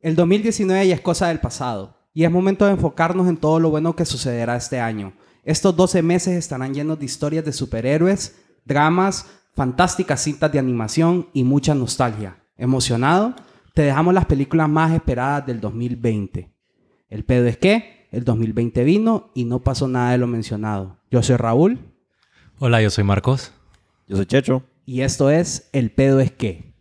[0.00, 3.70] El 2019 ya es cosa del pasado y es momento de enfocarnos en todo lo
[3.70, 5.14] bueno que sucederá este año.
[5.42, 11.44] Estos 12 meses estarán llenos de historias de superhéroes, dramas, fantásticas cintas de animación y
[11.44, 12.38] mucha nostalgia.
[12.56, 13.34] ¿Emocionado?
[13.74, 16.52] Te dejamos las películas más esperadas del 2020.
[17.08, 20.98] El pedo es que el 2020 vino y no pasó nada de lo mencionado.
[21.10, 21.78] Yo soy Raúl.
[22.58, 23.52] Hola, yo soy Marcos.
[24.08, 24.62] Yo soy Checho.
[24.84, 26.75] Y esto es El pedo es que.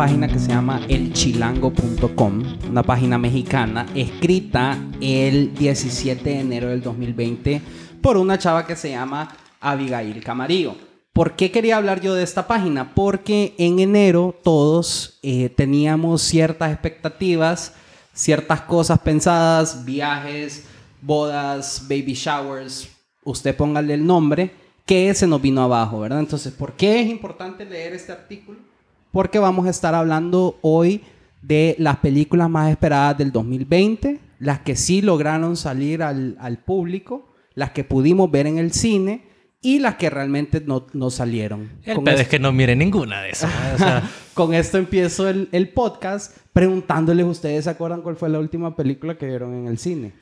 [0.00, 7.60] Página que se llama elchilango.com, una página mexicana escrita el 17 de enero del 2020
[8.00, 9.28] por una chava que se llama
[9.60, 10.74] Abigail Camarillo.
[11.12, 12.94] ¿Por qué quería hablar yo de esta página?
[12.94, 17.74] Porque en enero todos eh, teníamos ciertas expectativas,
[18.14, 20.64] ciertas cosas pensadas, viajes,
[21.02, 22.88] bodas, baby showers,
[23.22, 24.50] usted póngale el nombre,
[24.86, 26.20] que se nos vino abajo, ¿verdad?
[26.20, 28.69] Entonces, ¿por qué es importante leer este artículo?
[29.12, 31.02] Porque vamos a estar hablando hoy
[31.42, 37.32] de las películas más esperadas del 2020, las que sí lograron salir al, al público,
[37.54, 39.24] las que pudimos ver en el cine
[39.62, 41.70] y las que realmente no, no salieron.
[41.84, 43.50] El Con pedo esto- es que no mire ninguna de esas.
[43.74, 48.38] o sea, Con esto empiezo el, el podcast preguntándoles, ¿ustedes se acuerdan cuál fue la
[48.38, 50.12] última película que vieron en el cine?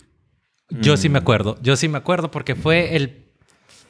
[0.70, 1.56] yo sí me acuerdo.
[1.62, 3.27] Yo sí me acuerdo porque fue el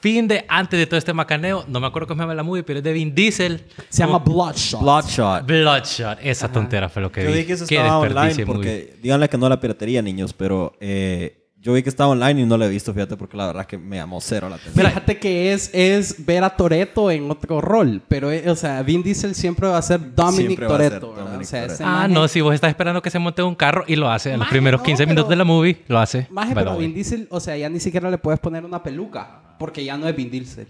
[0.00, 1.64] fin de antes de todo este macaneo.
[1.68, 3.64] No me acuerdo cómo se llama la movie, pero es de Vin Diesel.
[3.88, 4.80] Se llama Bloodshot.
[4.80, 5.46] Bloodshot.
[5.46, 6.18] Bloodshot.
[6.22, 7.38] Esa tontera fue lo que Yo vi.
[7.38, 11.34] vi que eso Qué estaba online porque, díganle que no la piratería, niños, pero eh,
[11.60, 13.66] yo vi que estaba online y no la he visto, fíjate, porque la verdad es
[13.66, 14.86] que me llamó cero la atención.
[14.86, 19.02] Fíjate que es, es ver a Toreto en otro rol, pero, eh, o sea, Vin
[19.02, 20.60] Diesel siempre va a ser Dominic.
[20.60, 21.66] Dominic O sea.
[21.80, 24.32] Ah, maje- no, si vos estás esperando que se monte un carro y lo hace
[24.32, 26.28] en los primeros no, 15 pero- minutos de la movie, lo hace.
[26.30, 26.76] Maje, pero.
[26.76, 30.08] Vin Diesel, o sea, ya ni siquiera le puedes poner una peluca, porque ya no
[30.08, 30.66] es Vin Diesel.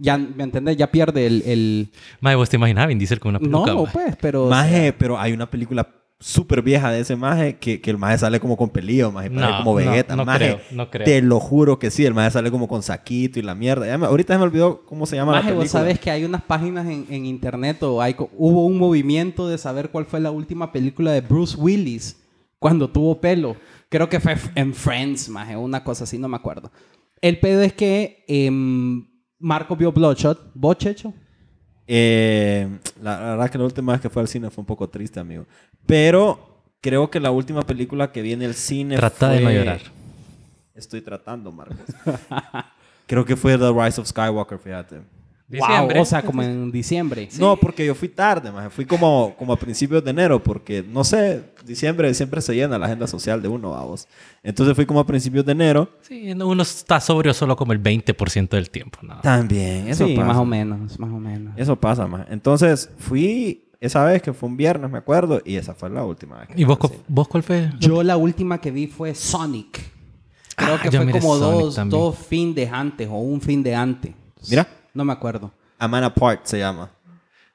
[0.00, 0.76] Ya, ¿me entiendes?
[0.76, 1.42] Ya pierde el...
[1.44, 1.90] el...
[2.20, 3.72] Maje, vos te imaginabas a Vin Diesel con una peluca.
[3.72, 4.46] No, pues, pero...
[4.46, 5.88] o Maje, sea, pero hay una película
[6.20, 9.56] súper vieja de ese maje que, que el maje sale como con pelillo, maje, No,
[9.58, 10.16] como Vegeta.
[10.16, 11.04] no maje, creo, no creo.
[11.04, 13.86] Te lo juro que sí, el maje sale como con saquito y la mierda.
[13.86, 15.80] Ya me- ahorita se me olvidó cómo se llama Maje, la vos película.
[15.80, 19.90] sabes que hay unas páginas en, en internet o hay, hubo un movimiento de saber
[19.90, 22.20] cuál fue la última película de Bruce Willis
[22.58, 23.56] cuando tuvo pelo.
[23.88, 26.70] Creo que fue en Friends, maje, una cosa así, no me acuerdo.
[27.20, 29.06] El pedo es que em,
[29.38, 30.52] Marco vio Bloodshot.
[30.54, 31.12] ¿Vos, Checho?
[31.86, 32.68] Eh,
[33.02, 35.18] la, la verdad que la última vez que fue al cine fue un poco triste,
[35.20, 35.46] amigo.
[35.86, 39.58] Pero creo que la última película que vi en el cine Trata de fue- no
[39.58, 39.80] llorar.
[40.74, 41.78] Estoy tratando, Marcos.
[43.06, 45.00] creo que fue The Rise of Skywalker, fíjate.
[45.48, 45.94] Diciembre.
[45.94, 47.26] Wow, o sea, como en diciembre.
[47.38, 48.68] No, porque yo fui tarde, maje.
[48.68, 52.84] Fui como, como a principios de enero, porque, no sé, diciembre siempre se llena la
[52.84, 54.06] agenda social de uno, vamos.
[54.42, 55.88] Entonces fui como a principios de enero.
[56.02, 58.98] Sí, no, uno está sobrio solo como el 20% del tiempo.
[59.02, 59.20] ¿no?
[59.22, 60.26] También, eso sí, pasa.
[60.26, 61.54] más o menos, más o menos.
[61.56, 62.26] Eso pasa, más.
[62.28, 66.40] Entonces fui esa vez que fue un viernes, me acuerdo, y esa fue la última
[66.40, 66.48] vez.
[66.48, 67.70] que ¿Y vos, vos cuál fue?
[67.80, 69.80] Yo la última que vi fue Sonic.
[70.56, 72.00] Creo Ah, que fue como Sonic dos, también.
[72.00, 74.12] dos fin de antes o un fin de antes.
[74.50, 74.66] Mira.
[74.98, 75.52] No me acuerdo.
[75.78, 76.90] A Man Apart se llama.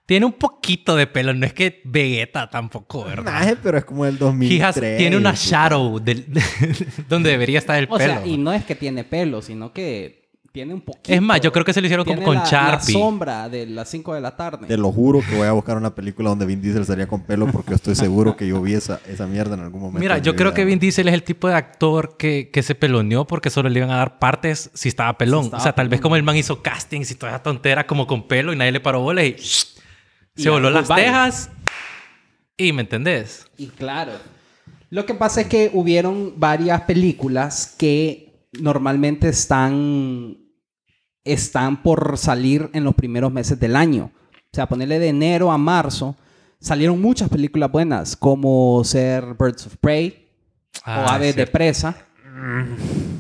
[0.05, 3.33] Tiene un poquito de pelo, no es que Vegeta tampoco, ¿verdad?
[3.33, 4.97] Maje, pero es como el He has- 2003.
[4.97, 6.25] tiene una shadow del-
[7.09, 8.13] donde debería estar el O pelo.
[8.13, 10.22] sea, y no es que tiene pelo, sino que
[10.53, 11.11] tiene un poquito.
[11.11, 12.93] Es más, yo creo que se lo hicieron como con la, Sharpie.
[12.93, 14.67] La sombra de las 5 de la tarde.
[14.67, 17.47] Te lo juro que voy a buscar una película donde Vin Diesel salía con pelo
[17.47, 19.99] porque estoy seguro que yo vi esa, esa mierda en algún momento.
[19.99, 20.77] Mira, yo creo vida, que Vin.
[20.77, 23.97] Diesel es el tipo de actor que, que se peloneó porque solo le iban a
[23.97, 25.41] dar partes si estaba pelón.
[25.41, 27.87] Si estaba o sea, tal vez como el man hizo castings y toda esa tontera
[27.87, 29.35] como con pelo y nadie le paró bola y
[30.35, 31.05] Y se voló las goodbye.
[31.05, 31.49] tejas.
[32.57, 33.47] Y me entendés.
[33.57, 34.11] Y claro.
[34.91, 40.37] Lo que pasa es que hubieron varias películas que normalmente están,
[41.23, 44.11] están por salir en los primeros meses del año.
[44.15, 46.15] O sea, ponerle de enero a marzo,
[46.59, 50.27] salieron muchas películas buenas, como ser Birds of Prey
[50.77, 51.51] o Ah, Aves de cierto.
[51.51, 51.95] Presa.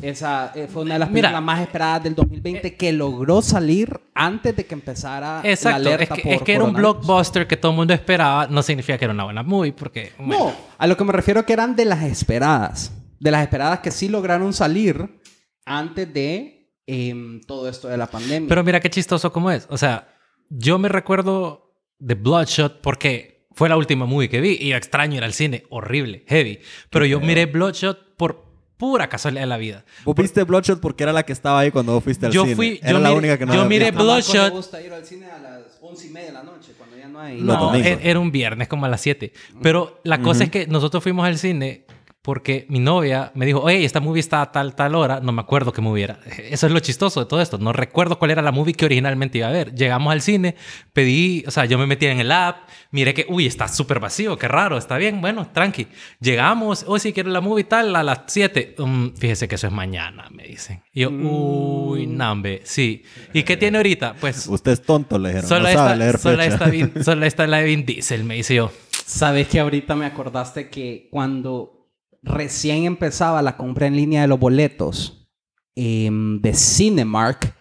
[0.01, 1.29] Esa eh, fue una de las Mira.
[1.29, 5.79] películas más esperadas del 2020 que logró salir antes de que empezara Exacto.
[5.79, 8.47] la Es alerta que, por es que era un blockbuster que todo el mundo esperaba.
[8.47, 10.11] No significa que era una buena movie porque...
[10.17, 12.91] bueno, No, a lo que me refiero que eran de las esperadas.
[13.19, 15.19] De las esperadas que sí lograron salir
[15.65, 16.52] antes de
[16.87, 18.47] em, todo esto de la pandemia.
[18.49, 19.67] Pero mira qué chistoso como es.
[19.69, 20.07] O sea,
[20.49, 25.17] yo me recuerdo de Bloodshot porque fue la última movie que vi y yo extraño
[25.17, 25.63] ir al cine.
[25.69, 26.59] Horrible, heavy.
[26.89, 28.43] Pero yo miré Bloodshot por
[28.77, 29.85] pura casualidad de la vida.
[30.03, 32.55] Vos viste Bloodshot porque era la que estaba ahí cuando vos fuiste al Yo cine.
[32.55, 34.03] fui- Era yo la miré- única que no yo había miré visto.
[34.03, 34.51] Bloodshot.
[34.51, 37.19] gusta ir al cine a las 11 y media de la noche, cuando ya no
[37.19, 37.39] hay...
[37.39, 39.31] No, e- era un viernes como a las 7.
[39.61, 41.85] Pero la cosa es que nosotros fuimos al cine
[42.23, 45.19] porque mi novia me dijo, oye, esta movie está a tal, tal hora.
[45.19, 46.19] No me acuerdo qué movie era.
[46.49, 47.57] Eso es lo chistoso de todo esto.
[47.57, 49.75] No recuerdo cuál era la movie que originalmente iba a ver.
[49.75, 50.55] Llegamos al cine,
[50.93, 54.37] pedí, o sea, yo me metí en el app, miré que, uy, está súper vacío,
[54.37, 55.87] qué raro, está bien, bueno, tranqui.
[56.21, 58.75] Llegamos, hoy si quiero la movie tal, a las 7.
[58.77, 60.81] "Mm, fíjese que eso es mañana, me dicen.
[60.93, 63.03] Y yo, uy, nambe, sí.
[63.33, 64.15] ¿Y qué tiene ahorita?
[64.21, 65.49] Pues Usted es tonto, le dijeron.
[65.49, 66.89] Solo, no sabe esta, leer solo, fecha.
[66.89, 68.71] esta solo esta la de Vin Diesel, me dice yo.
[69.05, 71.82] Sabes que ahorita me acordaste que cuando
[72.23, 75.27] recién empezaba la compra en línea de los boletos
[75.75, 77.55] em, de Cinemark,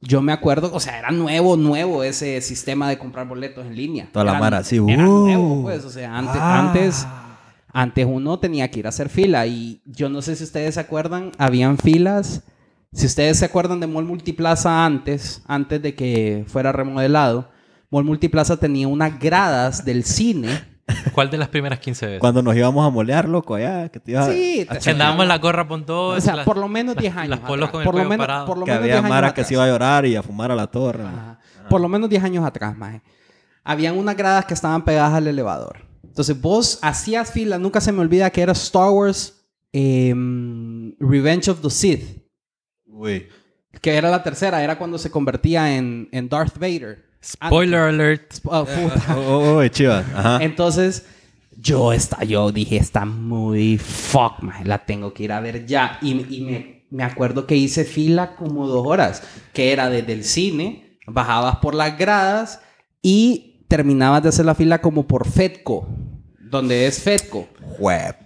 [0.00, 4.08] yo me acuerdo, o sea, era nuevo, nuevo ese sistema de comprar boletos en línea.
[4.12, 5.24] Toda la mara Era uh.
[5.26, 6.60] nuevo, pues, o sea, antes, Ah.
[6.60, 7.06] antes,
[7.72, 10.80] antes uno tenía que ir a hacer fila y yo no sé si ustedes se
[10.80, 12.42] acuerdan, habían filas.
[12.92, 17.50] Si ustedes se acuerdan de Mall Multiplaza antes, antes de que fuera remodelado,
[17.90, 20.73] Mall Multiplaza tenía unas gradas del cine
[21.12, 22.20] ¿Cuál de las primeras 15 veces?
[22.20, 25.66] Cuando nos íbamos a molear, loco, allá, que te ibas Sí, a andábamos la gorra
[25.66, 26.22] con O dos.
[26.24, 27.30] sea, las- por lo menos las- 10 años.
[27.30, 28.46] Las polos con el por lo menos, parado.
[28.46, 30.22] Por lo que menos había 10 años Mara que se iba a llorar y a
[30.22, 31.04] fumar a la torre.
[31.04, 31.38] Ajá.
[31.70, 33.02] Por lo menos 10 años atrás, maje.
[33.64, 35.86] Habían unas gradas que estaban pegadas al elevador.
[36.04, 41.60] Entonces vos hacías fila, nunca se me olvida que era Star Wars em, Revenge of
[41.60, 42.22] the Sith.
[42.86, 43.26] Uy.
[43.80, 47.04] Que era la tercera, era cuando se convertía en, en Darth Vader.
[47.24, 48.34] Spoiler alert.
[48.44, 49.16] Oh, puta.
[49.16, 50.04] Oh, oh, oh, chivas.
[50.14, 50.38] Ajá.
[50.42, 51.06] Entonces,
[51.56, 55.98] yo, está, yo dije, está muy fuck, maje, la tengo que ir a ver ya.
[56.02, 59.22] Y, y me, me acuerdo que hice fila como dos horas,
[59.52, 62.60] que era desde el cine, bajabas por las gradas
[63.02, 65.88] y terminabas de hacer la fila como por Fedco,
[66.40, 67.48] donde es Fedco.
[67.78, 68.16] Jue-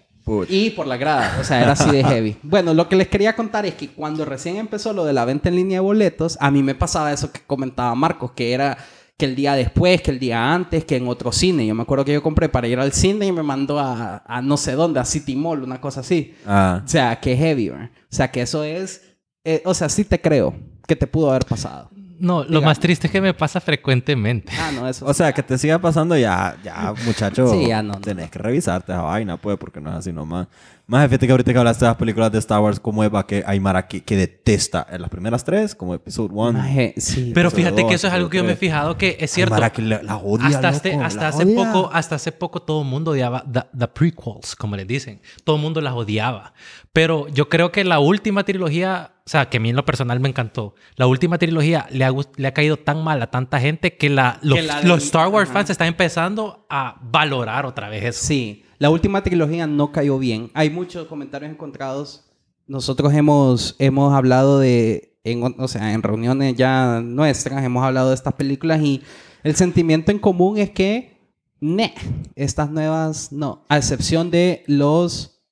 [0.50, 2.36] Y por la grada, o sea, era así de heavy.
[2.42, 5.48] Bueno, lo que les quería contar es que cuando recién empezó lo de la venta
[5.48, 8.78] en línea de boletos, a mí me pasaba eso que comentaba Marcos, que era
[9.16, 11.66] que el día después, que el día antes, que en otro cine.
[11.66, 14.40] Yo me acuerdo que yo compré para ir al cine y me mandó a, a
[14.42, 16.34] no sé dónde, a City Mall, una cosa así.
[16.46, 16.82] Ah.
[16.84, 17.90] O sea, que heavy, ¿verdad?
[18.04, 19.02] O sea, que eso es...
[19.44, 20.54] eh, o sea, sí te creo
[20.86, 21.90] que te pudo haber pasado.
[22.18, 22.66] No, lo Diga.
[22.66, 24.52] más triste es que me pasa frecuentemente.
[24.58, 25.06] Ah, no, eso...
[25.06, 27.48] O sea, que te siga pasando ya, ya, muchacho.
[27.52, 28.00] Sí, ya no, no.
[28.00, 30.48] Tenés que revisarte esa vaina, pues, porque no es así nomás.
[30.86, 33.44] Más fíjate que ahorita que hablaste de las películas de Star Wars, como Eva, que
[33.46, 36.52] hay Mara que, que detesta en las primeras tres, como Episode 1.
[36.58, 37.32] Maje, sí.
[37.34, 39.54] Pero fíjate que dos, eso es algo que yo me he fijado que es cierto.
[39.54, 41.56] Mara que la, la odia, hasta, este- loco, hasta la hace odia.
[41.72, 45.20] poco, hasta hace poco todo el mundo odiaba the, the prequels, como les dicen.
[45.44, 46.54] Todo el mundo las odiaba.
[46.94, 50.20] Pero yo creo que la última trilogía, o sea, que a mí en lo personal
[50.20, 53.94] me encantó, la última trilogía le ha, le ha caído tan mal a tanta gente
[53.94, 55.58] que, la, los, Que la los Star Wars Ajá.
[55.58, 58.24] fans están empezando a valorar otra vez eso.
[58.24, 60.50] Sí, la última trilogía no cayó bien.
[60.54, 62.24] Hay muchos comentarios encontrados.
[62.66, 68.14] Nosotros hemos, hemos hablado de, en, o sea, en reuniones ya nuestras, hemos hablado de
[68.14, 69.02] estas películas y
[69.42, 71.18] el sentimiento en común es que,
[71.60, 71.92] ne,
[72.34, 75.42] estas nuevas, no, a excepción de los,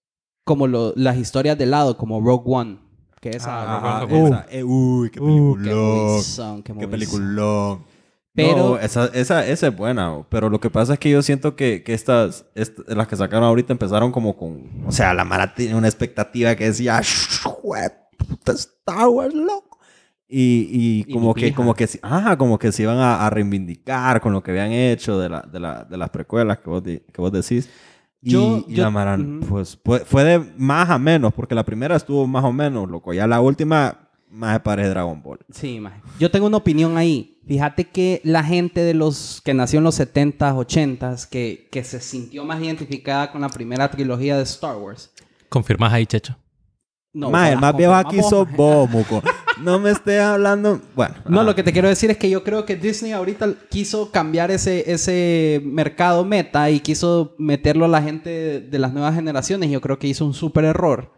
[0.44, 2.78] como lo- las historias de lado, como Rogue One,
[3.30, 4.46] que Ajá, esa.
[4.50, 6.06] Eh, uy, qué Uh, qué peliculón.
[6.06, 7.84] movizón, qué Qué peliculón.
[8.34, 11.56] Pero- No, esa, esa, esa es buena, pero lo que pasa es que yo siento
[11.56, 14.84] que, que estas, est- las que sacaron ahorita empezaron como con...
[14.86, 17.00] O sea, la Mara tiene una expectativa que decía,
[17.42, 19.78] "Jue puta Star Wars, loco.
[20.28, 21.56] Y, y Y como ni que, pija.
[21.56, 25.18] como que, ajá, como que se iban a, a reivindicar con lo que habían hecho
[25.18, 27.70] de, la, de, la, de las precuelas que vos, di- que vos decís.
[28.26, 29.40] Y, Yo- y yo- la Mara, Ujú.
[29.48, 33.12] pues, fue, fue de más a menos, porque la primera estuvo más o menos, loco.
[33.14, 35.38] Ya la última, más se parece Dragon Ball.
[35.52, 36.00] Sí, maje.
[36.18, 37.38] Yo tengo una opinión ahí.
[37.46, 42.00] Fíjate que la gente de los que nació en los 70s, 80s, que, que se
[42.00, 45.12] sintió más identificada con la primera trilogía de Star Wars.
[45.48, 46.36] ¿Confirmas ahí, Checho?
[47.12, 49.22] No, Mae, el más viejo aquí sos vos, muco.
[49.62, 50.80] No me estés hablando.
[50.94, 51.14] Bueno.
[51.28, 54.50] No, lo que te quiero decir es que yo creo que Disney ahorita quiso cambiar
[54.50, 59.70] ese, ese mercado meta y quiso meterlo a la gente de, de las nuevas generaciones.
[59.70, 61.12] Yo creo que hizo un súper error.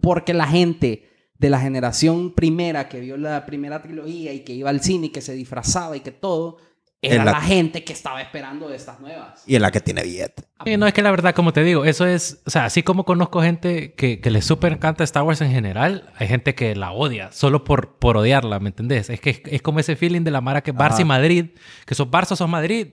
[0.00, 4.68] Porque la gente de la generación primera que vio la primera trilogía y que iba
[4.68, 6.58] al cine y que se disfrazaba y que todo,
[7.02, 7.40] era En la- la...
[7.40, 9.42] gente que estaba esperando de estas nuevas.
[9.46, 10.44] Y en la que tiene billete.
[10.64, 13.04] Sí, no, es que la verdad, como te digo, eso es, o sea, así como
[13.04, 16.92] conozco gente que, que le súper encanta Star Wars en general, hay gente que la
[16.92, 19.08] odia solo por, por odiarla, ¿me entendés?
[19.08, 21.04] Es que es, es como ese feeling de la Mara que Barça y.
[21.04, 21.46] Madrid,
[21.86, 22.88] que sos Barça sos Madrid.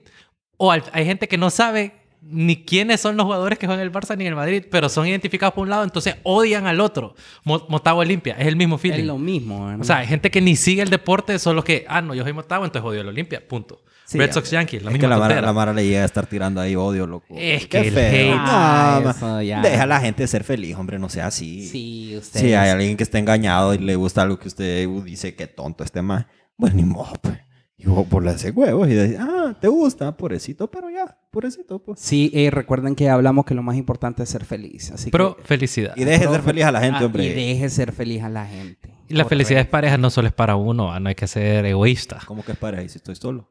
[0.56, 3.92] O al- hay gente que no sabe ni quiénes son los jugadores que juegan el
[3.92, 7.14] Barça ni el Madrid, pero son identificados por un lado, entonces odian al otro.
[7.44, 9.00] Mo- Motagua Olimpia, es el mismo feeling.
[9.00, 9.66] Es lo mismo.
[9.66, 9.80] ¿verdad?
[9.80, 12.32] O sea, hay gente que ni sigue el deporte, solo que, ah, no, yo soy
[12.32, 13.82] Motagua, entonces odio el Olimpia, punto.
[14.04, 14.32] Sí, Red.
[14.32, 15.46] Sox Yankees, la es misma que la Mara, tontera.
[15.48, 17.26] la Mara le llega a estar tirando ahí odio, loco.
[17.36, 18.32] Es Qué que el feo.
[18.34, 18.40] hate.
[18.42, 19.60] Ah, No, eso ma- ya.
[19.60, 21.66] Deja a la gente ser feliz, hombre, no sea así.
[21.68, 22.40] Sí, usted.
[22.40, 25.84] Si hay alguien que está engañado y le gusta algo que usted dice que tonto
[25.84, 26.24] este más,
[26.56, 27.36] pues ni modo, pues.
[27.80, 32.00] Y vos, haces huevos y decís, ah, te gusta, pobrecito, pero ya, pobrecito, pues.
[32.00, 34.90] Sí, eh, recuerden que hablamos que lo más importante es ser feliz.
[34.90, 35.92] Así Pero que, felicidad.
[35.96, 37.24] Y deje de ser feliz a la gente, Ah, hombre.
[37.24, 38.92] Y deje ser feliz a la gente.
[39.08, 41.64] Y la felicidad de pareja no solo es para uno, ah, no hay que ser
[41.66, 42.18] egoísta.
[42.26, 43.48] ¿Cómo que es para ahí si estoy solo?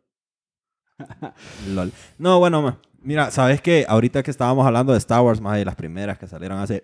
[1.70, 1.94] Lol.
[2.18, 3.86] No, bueno, ma, mira, ¿sabes qué?
[3.88, 6.84] Ahorita que estábamos hablando de Star Wars, más de las primeras que salieron hace...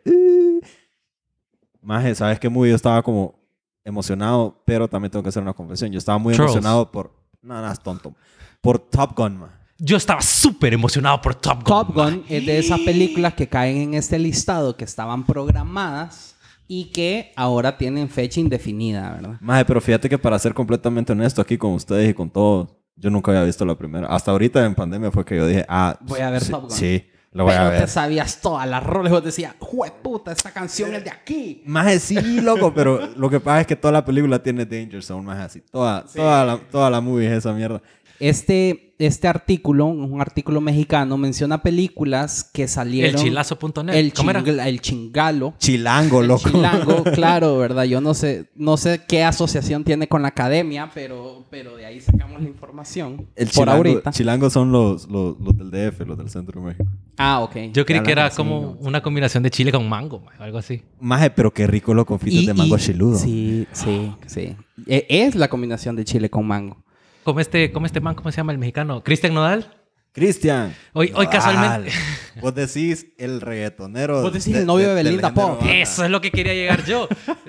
[1.81, 2.69] Más, ¿sabes qué movie?
[2.69, 3.37] Yo estaba como
[3.83, 5.91] emocionado, pero también tengo que hacer una confesión.
[5.91, 6.53] Yo estaba muy Trolls.
[6.53, 7.22] emocionado por...
[7.43, 8.15] No, no, es tonto.
[8.61, 9.59] Por Top Gun, ma.
[9.77, 11.65] Yo estaba súper emocionado por Top Gun.
[11.65, 12.09] Top ma.
[12.09, 16.35] Gun es de esas películas que caen en este listado que estaban programadas
[16.67, 19.37] y que ahora tienen fecha indefinida, ¿verdad?
[19.41, 23.09] Maje, pero fíjate que para ser completamente honesto aquí con ustedes y con todos, yo
[23.09, 24.07] nunca había visto la primera.
[24.07, 26.71] Hasta ahorita en pandemia fue que yo dije, ah, Voy a ver sí, Top Gun.
[26.71, 27.81] Sí, lo voy Pero a ver.
[27.81, 29.11] te sabías todas las roles.
[29.11, 29.55] Vos decías,
[30.01, 31.63] puta, esta canción es de aquí.
[31.65, 35.23] Más sí, loco, pero lo que pasa es que toda la película tiene Danger Zone,
[35.23, 35.61] más así.
[35.71, 37.81] Toda, toda, la, toda la movie es esa mierda.
[38.19, 43.21] Este, este artículo, un artículo mexicano, menciona películas que El salieron...
[43.21, 43.93] chilazo.net.
[43.95, 44.41] El, ¿Cómo era?
[44.43, 45.53] chingla- el chingalo.
[45.57, 46.49] Chilango, El loco.
[46.49, 47.83] chilango, claro, ¿verdad?
[47.83, 51.99] Yo no sé, no sé qué asociación tiene con la academia, pero, pero de ahí
[51.99, 53.27] sacamos la información.
[53.35, 54.11] El por chilango, ahorita.
[54.11, 56.85] chilango son los, los, los del DF, los del centro de México.
[57.17, 57.55] Ah, ok.
[57.73, 58.87] Yo creí que era así, como ¿no?
[58.87, 60.81] una combinación de chile con mango, ma, algo así.
[60.99, 63.17] Maje, pero qué rico los confites Y- de mango y- chiludo.
[63.17, 64.55] Sí, sí, sí.
[64.87, 66.82] E- Es la combinación de chile con mango.
[67.23, 69.03] Como este, como este man, ¿cómo se llama el mexicano?
[69.03, 69.65] Cristian Nodal.
[70.11, 70.75] Cristian.
[70.93, 71.91] Hoy- hoy casualmente-.
[72.39, 74.21] Vos decís el reggaetonero.
[74.21, 75.57] Vos decís el novio de Belinda Pop.
[75.59, 75.73] banda.
[75.73, 77.07] Eso es lo que quería llegar yo.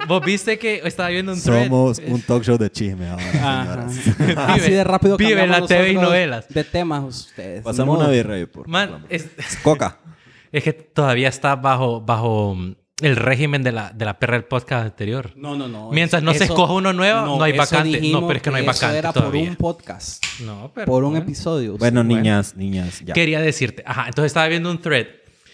[0.09, 1.65] Vos viste que estaba viendo un thread.
[1.65, 3.89] Somos un talk show de chisme ahora, Ajá.
[3.91, 4.39] señoras.
[4.49, 6.49] Así de rápido Vive la TV y novelas.
[6.49, 7.63] De temas ustedes.
[7.63, 8.05] Pasamos No.
[8.05, 9.07] una virrey, por Man, favor.
[9.11, 9.29] es,
[9.63, 9.99] Coca.
[10.53, 12.57] es que todavía está bajo, bajo
[13.01, 15.33] el régimen de la, de la perra del podcast anterior.
[15.37, 15.91] No, no, no.
[15.91, 18.01] Mientras no se escoja uno nuevo, no hay eso vacante.
[18.13, 19.43] No, pero es que no hay eso vacante era todavía.
[19.43, 20.25] por un podcast.
[20.41, 20.87] No, pero.
[20.87, 21.25] Por un bueno.
[21.25, 21.77] episodio.
[21.77, 23.15] Bueno, Sí, niñas, niñas, ya.
[23.15, 25.07] Quería decirte, ajá, entonces estaba viendo un thread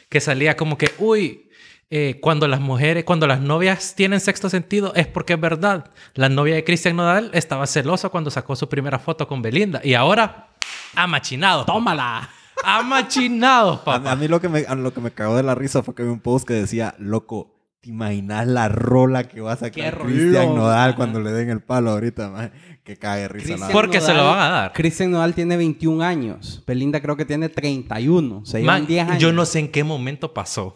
[0.08, 1.48] que salía como que, uy,
[1.88, 5.90] eh, cuando las mujeres, cuando las novias tienen sexto sentido, es porque es verdad.
[6.14, 9.94] La novia de Cristian Nodal estaba celosa cuando sacó su primera foto con Belinda y
[9.94, 10.50] ahora
[10.94, 11.64] ha machinado.
[11.64, 12.28] ¡Tómala!
[12.64, 14.16] Ha machinado, A, a papá.
[14.16, 16.08] mí lo que, me, a lo que me cagó de la risa fue que vi
[16.08, 20.94] un post que decía, loco, ¿te imaginas la rola que va a sacar Cristian Nodal
[20.96, 22.28] cuando le den el palo ahorita?
[22.30, 22.52] maje?
[22.84, 23.56] Que cae risa.
[23.56, 24.72] la- Porque se lo van a dar.
[24.72, 26.62] Cristian Nodal tiene 21 años.
[26.66, 28.44] Belinda creo que tiene 31.
[28.44, 29.18] Se Man, 10 años.
[29.22, 30.74] yo no sé en qué momento pasó.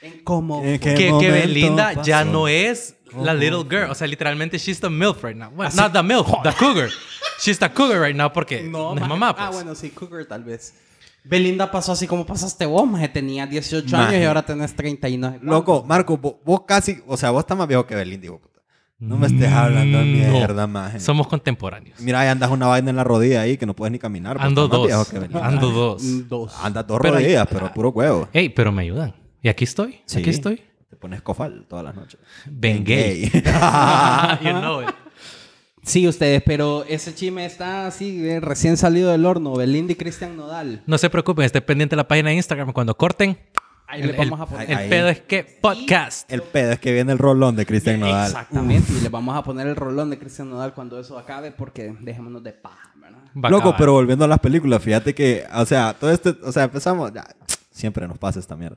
[0.00, 0.62] En ¿Cómo?
[0.62, 2.30] ¿En qué que, que Belinda ya pasó?
[2.30, 3.90] no es la little girl.
[3.90, 5.50] O sea, literalmente she's the MILF right now.
[5.56, 6.88] Well, not the MILF, the cougar.
[7.40, 9.28] She's the cougar right now porque no, es ma- mamá.
[9.30, 9.50] Ah, pues.
[9.54, 10.74] bueno, sí, Cougar tal vez.
[11.28, 13.08] Belinda pasó así como pasaste vos, maje.
[13.08, 14.08] Tenía 18 Maje.
[14.08, 15.40] años y ahora tenés 39.
[15.42, 18.60] Loco, Marco, vos, vos casi, o sea, vos estás más viejo que Belinda, hijo puta.
[19.00, 20.32] No me estés hablando de Mm, No.
[20.32, 20.98] mierda, maje.
[21.00, 22.00] Somos contemporáneos.
[22.00, 24.38] Mira, ahí andas una vaina en la rodilla ahí que no puedes ni caminar.
[24.40, 24.86] Ando dos.
[24.86, 25.46] viejo que Belinda.
[25.46, 26.02] Ando dos.
[26.02, 26.54] Mm, Dos.
[26.62, 28.28] Andas dos Pero- rodillas, pero puro huevo.
[28.32, 29.14] Ey, pero me ayudan.
[29.42, 30.00] Y aquí estoy.
[30.06, 30.18] Sí.
[30.18, 30.62] Aquí estoy.
[30.90, 32.18] Te pones cofal todas las noches.
[32.46, 33.30] Ben gay.
[34.42, 34.88] you know it.
[35.88, 39.54] Sí, ustedes, pero ese chisme está así, eh, recién salido del horno.
[39.54, 40.82] Belinda y Cristian Nodal.
[40.86, 42.74] No se preocupen, estén pendiente de la página de Instagram.
[42.74, 43.38] Cuando corten,
[43.86, 44.70] Ahí el, le vamos a poner.
[44.70, 46.30] el pedo es que podcast.
[46.30, 48.26] El pedo es que viene el rolón de Cristian Nodal.
[48.26, 48.92] Exactamente.
[48.92, 52.42] Y le vamos a poner el rolón de Cristian Nodal cuando eso acabe porque dejémonos
[52.42, 53.20] de paja, ¿verdad?
[53.34, 53.78] Va Loco, acabar.
[53.78, 57.26] pero volviendo a las películas, fíjate que, o sea, todo este, o sea, empezamos, ya,
[57.70, 58.76] siempre nos pasa esta mierda.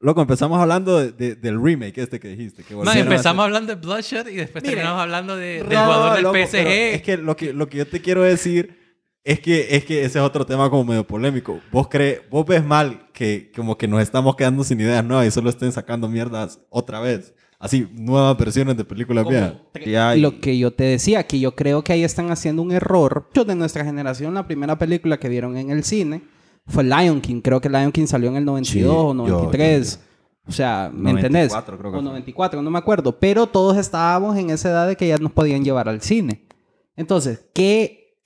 [0.00, 2.62] Loco, empezamos hablando de- de- del remake este que dijiste.
[2.62, 6.22] Que Man, empezamos hablando de Bloodshot y después Mire, terminamos hablando de, del jugador del
[6.22, 6.66] loco, PSG.
[6.94, 8.78] Es que lo, que lo que yo te quiero decir
[9.24, 11.60] es que, es que ese es otro tema como medio polémico.
[11.70, 15.30] Vos crees, vos ves mal que como que nos estamos quedando sin ideas nuevas y
[15.30, 17.34] solo estén sacando mierdas otra vez.
[17.58, 19.52] Así, nuevas versiones de películas viejas.
[19.98, 23.26] hay- Lo que yo te decía, que yo creo que ahí están haciendo un error.
[23.28, 26.22] Muchos de nuestra generación, la primera película que vieron en el cine
[26.66, 27.40] fue Lion King.
[27.40, 30.00] Creo que Lion King salió en el 92 Sí, o yo- 93.
[30.46, 31.50] O sea, ¿me entendés?
[31.52, 32.08] 94 creo que o fue.
[32.10, 33.18] 94, no me acuerdo.
[33.18, 36.48] Pero todos estábamos en esa edad de que ya nos podían llevar al cine.
[36.96, 38.18] Entonces, ¿qué,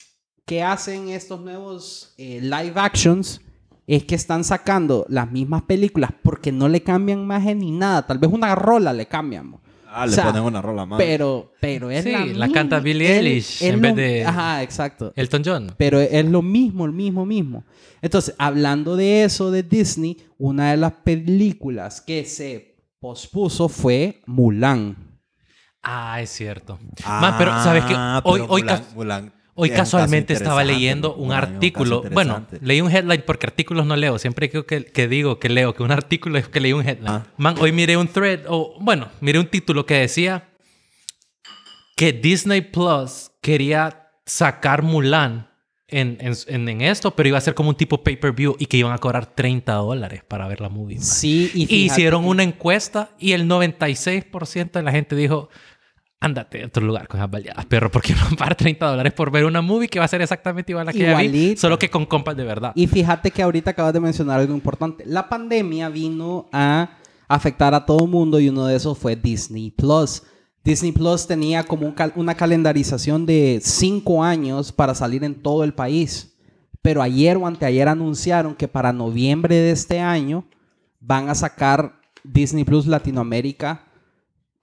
[0.47, 3.41] qué hacen estos nuevos eh, live actions?
[3.87, 8.07] Es que están sacando las mismas películas porque no le cambian magia ni nada.
[8.07, 9.57] Tal vez una rola le cambian.
[9.95, 10.99] Ah, O le sea, ponen una rola más.
[10.99, 15.13] Pero, pero es Sí, la, la canta Billie Eilish en vez de- Ajá, exacto.
[15.17, 15.75] Elton John.
[15.79, 17.65] Pero es lo mismo, el mismo, mismo.
[18.03, 24.97] Entonces, hablando de eso de Disney, una de las películas que se pospuso fue Mulan.
[25.83, 26.79] Ah, es cierto.
[27.07, 27.95] Man, pero ¿sabes qué?
[27.97, 32.03] Ah, Hoy, pero hoy, Mulan hoy es casualmente estaba leyendo un artículo.
[32.13, 34.19] bueno, leí un headline porque artículos no leo.
[34.19, 37.09] Siempre que, que, que digo que leo que un artículo es que leí un headline.
[37.09, 37.27] Ah.
[37.37, 40.49] Man, hoy miré un thread, o bueno, miré un título que decía
[41.97, 45.49] que Disney Plus quería sacar Mulan
[45.87, 48.93] en, en, en- esto, pero iba a ser como un tipo pay-per-view y que iban
[48.93, 50.97] a cobrar 30 dólares para ver la movie.
[50.97, 51.05] man.
[51.05, 55.51] Sí, y fíjate hicieron una encuesta y el 96% de la gente dijo,
[56.25, 59.31] ándate a otro lugar con esas baleadas, perro, porque van a pagar 30 dólares por
[59.31, 61.27] ver una movie que va a ser exactamente igual a la que ya vi,
[61.57, 62.73] solo que con compas de verdad.
[62.75, 65.05] Y fíjate que ahorita acabas de mencionar algo importante.
[65.07, 70.23] La pandemia vino a afectar a todo mundo y uno de esos fue Disney Plus.
[70.63, 75.63] Disney Plus tenía como un cal- una calendarización de cinco años para salir en todo
[75.65, 76.31] el país.
[76.81, 80.45] Pero ayer o anteayer anunciaron que para noviembre de este año
[81.01, 83.85] van a sacar Disney Plus Latinoamérica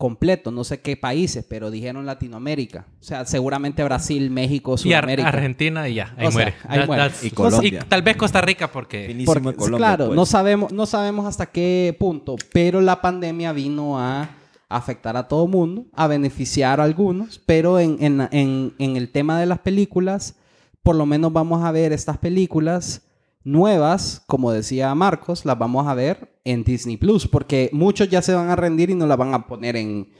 [0.01, 0.49] completo.
[0.51, 2.87] No sé qué países, pero dijeron Latinoamérica.
[2.99, 5.27] O sea, seguramente Brasil, México, y Ar- Sudamérica.
[5.29, 6.53] Argentina y ya, ahí O sea, muere.
[6.67, 7.81] ahí Y Colombia.
[7.85, 9.15] y tal vez Costa Rica porque...
[9.25, 10.15] Colombia, claro, pues.
[10.15, 14.29] no sabemos, no sabemos hasta qué punto, pero la pandemia vino a
[14.69, 19.39] afectar a todo mundo, a beneficiar a algunos, pero en, en- en- en el tema
[19.39, 20.35] de las películas,
[20.81, 23.03] por lo menos vamos a ver estas películas
[23.43, 28.33] nuevas, como decía Marcos, las vamos a ver en Disney Plus, porque muchos ya se
[28.33, 30.11] van a rendir y no las van a poner en,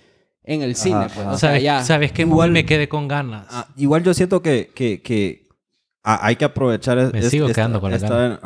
[0.44, 1.08] en el cine.
[1.14, 1.28] pues.
[1.28, 2.24] O sea, ¿Sabes, ya- ¿Sabes qué?
[2.24, 3.48] Igual- me quedé con ganas.
[3.50, 5.48] Ah, igual yo siento que, que, que
[6.04, 6.98] hay que aprovechar...
[6.98, 8.42] es- Me es- sigo esta- quedando con las Ay,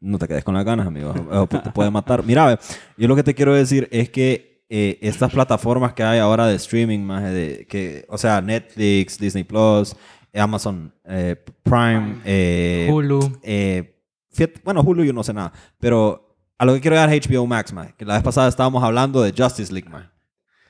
[0.00, 1.14] no te quedes con las ganas, amigo.
[1.48, 2.24] Te puede matar.
[2.24, 2.58] Mira, ve,
[2.96, 6.54] yo lo que te quiero decir es que eh, estas plataformas que hay ahora de
[6.56, 9.94] streaming, más de, que, o sea, Netflix, Disney Plus,
[10.40, 13.38] Amazon eh, Prime, eh, Hulu.
[13.42, 13.98] eh,
[14.30, 17.72] fíjate- bueno, Hulu yo no sé nada, pero a lo que quiero es HBO Max,
[17.72, 20.10] man, que la vez pasada estábamos hablando de Justice League, man.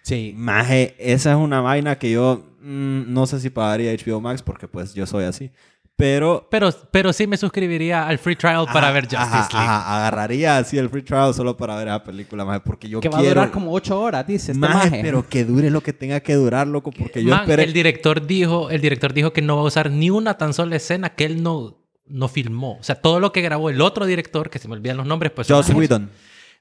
[0.02, 0.34] Sí.
[0.36, 4.66] Maje, esa es una vaina que yo mm, no sé si pagaría HBO Max porque
[4.66, 5.50] pues yo soy así.
[6.02, 6.48] Pero...
[6.50, 9.68] Pero, pero sí me suscribiría al free trial para Ajá, ver Justice ajá, League.
[9.68, 13.08] ajá, agarraría así el free trial solo para ver esa película, maje, porque yo Que
[13.08, 13.40] va a quiero...
[13.40, 15.00] durar como ocho horas, dice este Maje, maje.
[15.02, 17.62] pero que dure lo que tenga que durar, loco, porque yo Man, esperé...
[17.62, 20.74] el director dijo, el director dijo que no va a usar ni una tan sola
[20.74, 22.78] escena que él no, no filmó.
[22.80, 25.30] O sea, todo lo que grabó el otro director, que se me olvidan los nombres,
[25.32, 26.10] pues Joss Whedon.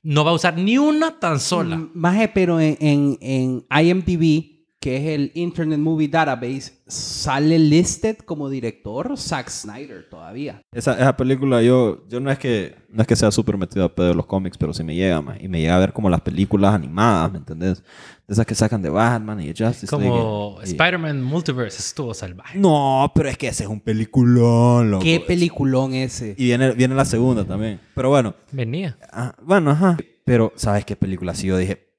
[0.03, 1.81] no va a usar ni una tan sola.
[1.95, 4.50] Maje, pero en, en, en IMDb,
[4.81, 10.59] que es el Internet Movie Database, sale listed como director Zack Snyder todavía.
[10.73, 13.93] Esa, esa película yo, yo no es que no es que sea súper metido a
[13.93, 15.37] pedo de los cómics, pero sí me llega, man.
[15.39, 17.83] Y me llega a ver como las películas animadas, ¿me entendés?
[18.27, 22.57] De esas que sacan de Batman y Justice Como Spider-Man Multiverse estuvo salvaje.
[22.57, 25.03] No, pero es que ese es un peliculón, loco.
[25.03, 26.33] ¿Qué peliculón ese?
[26.39, 27.79] Y viene, viene la segunda también.
[27.93, 28.97] Pero bueno, Venía.
[29.13, 29.97] ah, bueno, ajá.
[30.25, 31.35] Pero, ¿sabes qué película?
[31.35, 31.90] Sí, yo dije...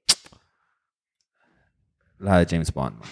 [2.22, 3.08] La de James Bond, man.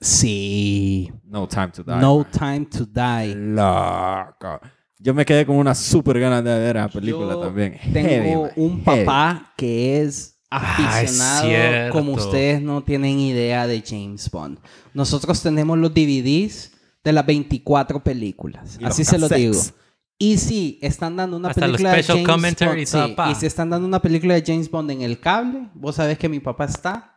[0.00, 1.12] Sí.
[1.24, 1.96] No Time to Die.
[1.96, 2.30] No man.
[2.30, 3.34] Time to Die.
[3.34, 4.60] Loco.
[4.98, 7.78] Yo me quedé con una súper ganas de ver esa película Yo también.
[7.92, 9.04] Tengo Heavy, un Heavy.
[9.04, 14.58] papá que es Ah, es aficionado como ustedes no tienen idea de James Bond.
[14.94, 16.72] Nosotros tenemos los DVDs
[17.04, 18.76] de las 24 películas.
[18.78, 19.54] Y los Así se lo digo.
[20.18, 23.70] Y si están dando una Hasta los película de James Bond, sí, y si están
[23.70, 27.09] dando una película de James Bond en el cable, vos sabés que mi papá está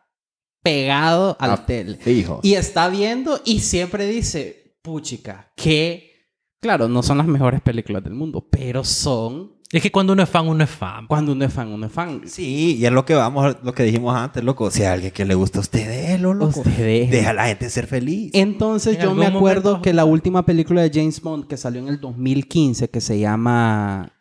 [0.63, 1.97] pegado al Ah, tele.
[1.97, 2.39] Fijo.
[2.41, 6.11] Y está viendo y siempre dice, puchica, que,
[6.59, 10.29] claro, no son las mejores películas del mundo, pero son, Es que cuando uno es
[10.29, 11.07] fan, uno es fan.
[11.07, 12.21] cuando uno es fan, uno es fan.
[12.27, 14.69] Sí, y es lo que vamos, lo que dijimos antes, loco.
[14.71, 16.63] Si hay alguien que le gusta a usted, déjelo, loco.
[16.63, 18.29] Deja a la gente ser feliz.
[18.33, 21.81] Entonces En yo me acuerdo momento- que la última película de James Bond que salió
[21.81, 24.13] en el 2015, que se llama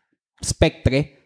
[0.43, 1.19] Spectre,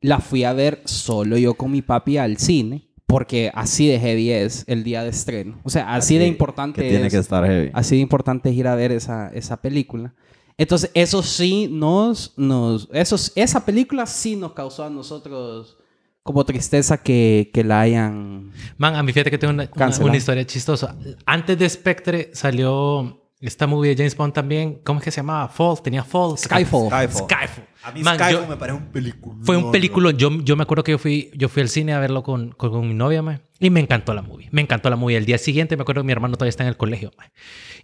[0.00, 4.30] la fui a ver solo yo con mi papi al cine, porque así de heavy
[4.30, 5.60] es el día de estreno.
[5.64, 7.12] O sea, así, de que- importante que tiene es.
[7.12, 7.70] que estar heavy.
[7.74, 10.14] Así de importante es ir a ver esa, esa película.
[10.56, 15.76] Entonces, eso sí nos, nos eso, esa película sí nos causó a nosotros
[16.22, 18.50] como tristeza que, que la hayan...
[18.78, 20.96] Man, a mí fíjate que tengo una, una, una historia chistosa.
[21.26, 24.80] Antes de Spectre salió esta movie de James Bond también.
[24.84, 25.48] ¿Cómo es que se llamaba?
[25.48, 25.82] Fall.
[25.82, 26.38] Tenía Fall.
[26.38, 26.88] Skyfall.
[26.88, 27.22] Skyfall.
[27.28, 27.64] Skyfall.
[27.84, 29.36] A mí Man, Skyfall yo- me parece un película.
[29.42, 30.10] Fue un película.
[30.12, 32.70] Yo, yo me acuerdo que yo fui, yo fui al cine a verlo con, con,
[32.70, 34.48] con mi novia, ma, y me encantó la movie.
[34.52, 35.16] Me encantó la movie.
[35.16, 37.10] El día siguiente me acuerdo que mi hermano todavía está en el colegio.
[37.18, 37.24] ma,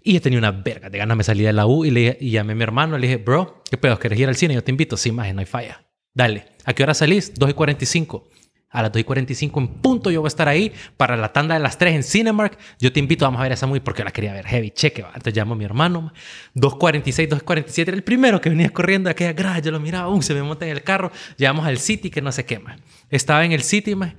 [0.02, 1.16] y yo tenía una verga de ganas.
[1.16, 2.96] Me salí de la U y, le, y llamé a mi hermano.
[2.96, 3.98] Le dije, bro, ¿qué pedo?
[3.98, 4.54] ¿Quieres ir al cine?
[4.54, 4.96] Yo te invito.
[4.96, 5.84] Sí, más, no hay falla.
[6.14, 6.46] Dale.
[6.64, 7.34] ¿A qué hora salís?
[7.34, 8.28] 2 y 45.
[8.70, 11.54] A las 2 y 45 en punto yo voy a estar ahí para la tanda
[11.54, 12.59] de las 3 en Cinemark.
[12.78, 14.70] Yo te invito, vamos a ver esa movie porque la quería ver heavy.
[14.70, 15.09] Cheque, va.
[15.09, 16.02] Entonces llamo a mi hermano.
[16.02, 16.12] ma.
[16.54, 19.61] 2.46, 2.47 era el primero que venía corriendo de aquella grada.
[19.61, 21.11] Yo lo miraba, um, se me monta en el carro.
[21.38, 22.78] Llegamos al City, que no sé qué más.
[23.09, 24.14] Estaba en el City, ma.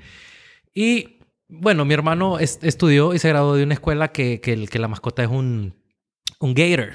[0.73, 4.69] Y bueno, mi hermano es- estudió y se graduó de una escuela que, que, el-
[4.69, 5.75] que la mascota es un,
[6.39, 6.93] un gator.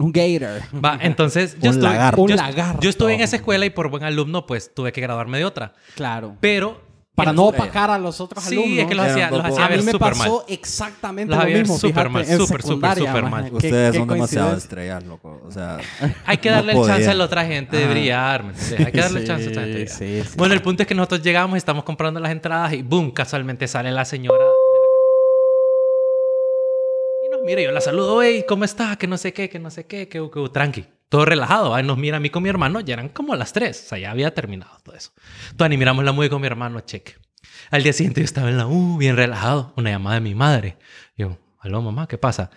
[0.00, 0.62] Un gator.
[0.84, 2.16] Va, entonces yo Un lagarto.
[2.18, 2.80] yo, Un lagarto.
[2.82, 5.74] yo estuve en esa escuela y por buen alumno pues tuve que graduarme de otra.
[5.96, 6.36] Claro.
[6.40, 6.87] Pero
[7.18, 8.78] Para no opacar a los otros Sí, alumnos.
[8.78, 10.44] es que los hacía, los hacía a ver mí me pasó mal.
[10.48, 11.74] exactamente Los lo mismo.
[11.78, 13.48] súper fíjate, mal, en súper, súper, súper mal.
[13.52, 15.42] Ustedes son demasiado estrellas, loco.
[15.46, 15.78] O sea,
[16.24, 18.86] Hay que no darle el chance a la otra gente de brillar, ¿me entiendes?
[18.86, 20.24] Hay que darle el chance a otra gente de Sí, brillar.
[20.24, 20.38] sí, sí.
[20.38, 23.66] Bueno, el punto es que nosotros llegamos y estamos comprando las entradas y boom, casualmente
[23.68, 24.38] sale la señora.
[27.24, 28.96] Y nos mira, yo la saludo, hey, ¿cómo estás?
[28.96, 30.84] Que no sé qué, que no sé qué, que, que tranqui.
[31.08, 31.80] Todo relajado, ¿va?
[31.80, 33.98] Y nos mira a mí con mi hermano, ya eran como las 3, o sea,
[33.98, 35.12] ya había terminado todo eso.
[35.68, 37.14] Ni miramos la movie con mi hermano, cheque.
[37.70, 40.76] Al día siguiente yo estaba en la U, bien relajado, una llamada de mi madre.
[41.16, 42.50] Yo, aló mamá, ¿qué pasa?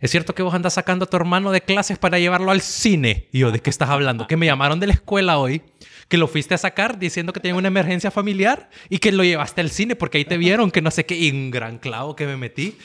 [0.00, 3.28] ¿Es cierto que vos andas sacando a tu hermano de clases para llevarlo al cine?
[3.32, 4.26] Y yo, ¿de qué estás hablando?
[4.26, 5.62] Que me llamaron de la escuela hoy,
[6.08, 9.60] que lo fuiste a sacar diciendo que tenía una emergencia familiar y que lo llevaste
[9.60, 12.26] al cine porque ahí te vieron que no sé qué, y un gran clavo que
[12.26, 12.78] me metí.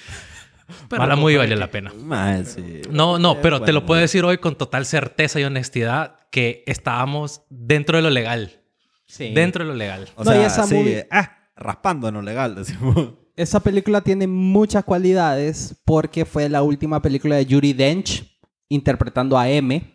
[0.90, 1.92] Pero la muy valió la pena.
[2.46, 2.82] sí.
[2.90, 7.44] No, no, pero te lo puedo decir hoy con total certeza y honestidad que estábamos
[7.50, 8.62] dentro de lo legal.
[9.06, 9.32] Sí.
[9.34, 10.08] Dentro de lo legal.
[10.16, 13.14] O No, y sea, esa sí, movie- ah, raspando en lo legal, decimos.
[13.36, 18.24] Esa película tiene muchas cualidades porque fue la última película de Judy Dench
[18.70, 19.94] interpretando a M.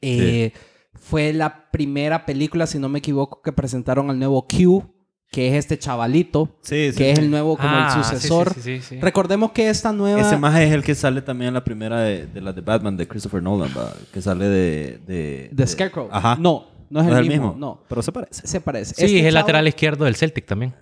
[0.00, 0.52] Eh,
[0.94, 4.91] Fue la primera película, si no me equivoco, que presentaron al nuevo Q,
[5.32, 8.14] que es este chavalito, Sí, sí, que es el nuevo como Ah, el sí, sí,
[8.16, 8.54] sucesor.
[8.54, 9.00] sí, sí, sí.
[9.00, 10.20] Recordemos que esta nueva...
[10.20, 12.96] Ese maje es el que sale también en la primera de, de la de Batman
[12.96, 14.98] de Christopher Nolan, va, que sale de...
[15.06, 16.08] De, The Scarecrow.
[16.12, 16.36] Ajá.
[16.38, 18.46] No, no es el, mismo, No, Pero se parece.
[18.46, 18.94] se parece.
[18.94, 20.74] Sí, Este es el chavo- lateral izquierdo del Celtic también.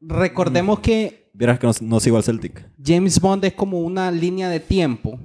[0.00, 2.66] Recordemos que Vieras que no, no sigo al Celtic.
[2.84, 5.18] James Bond es como una línea de tiempo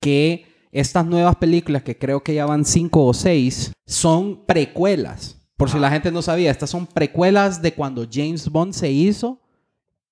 [0.00, 5.35] que estas nuevas películas, que creo que ya van cinco o seis, son precuelas.
[5.56, 9.40] Por si la gente no sabía, estas son precuelas de cuando James Bond se hizo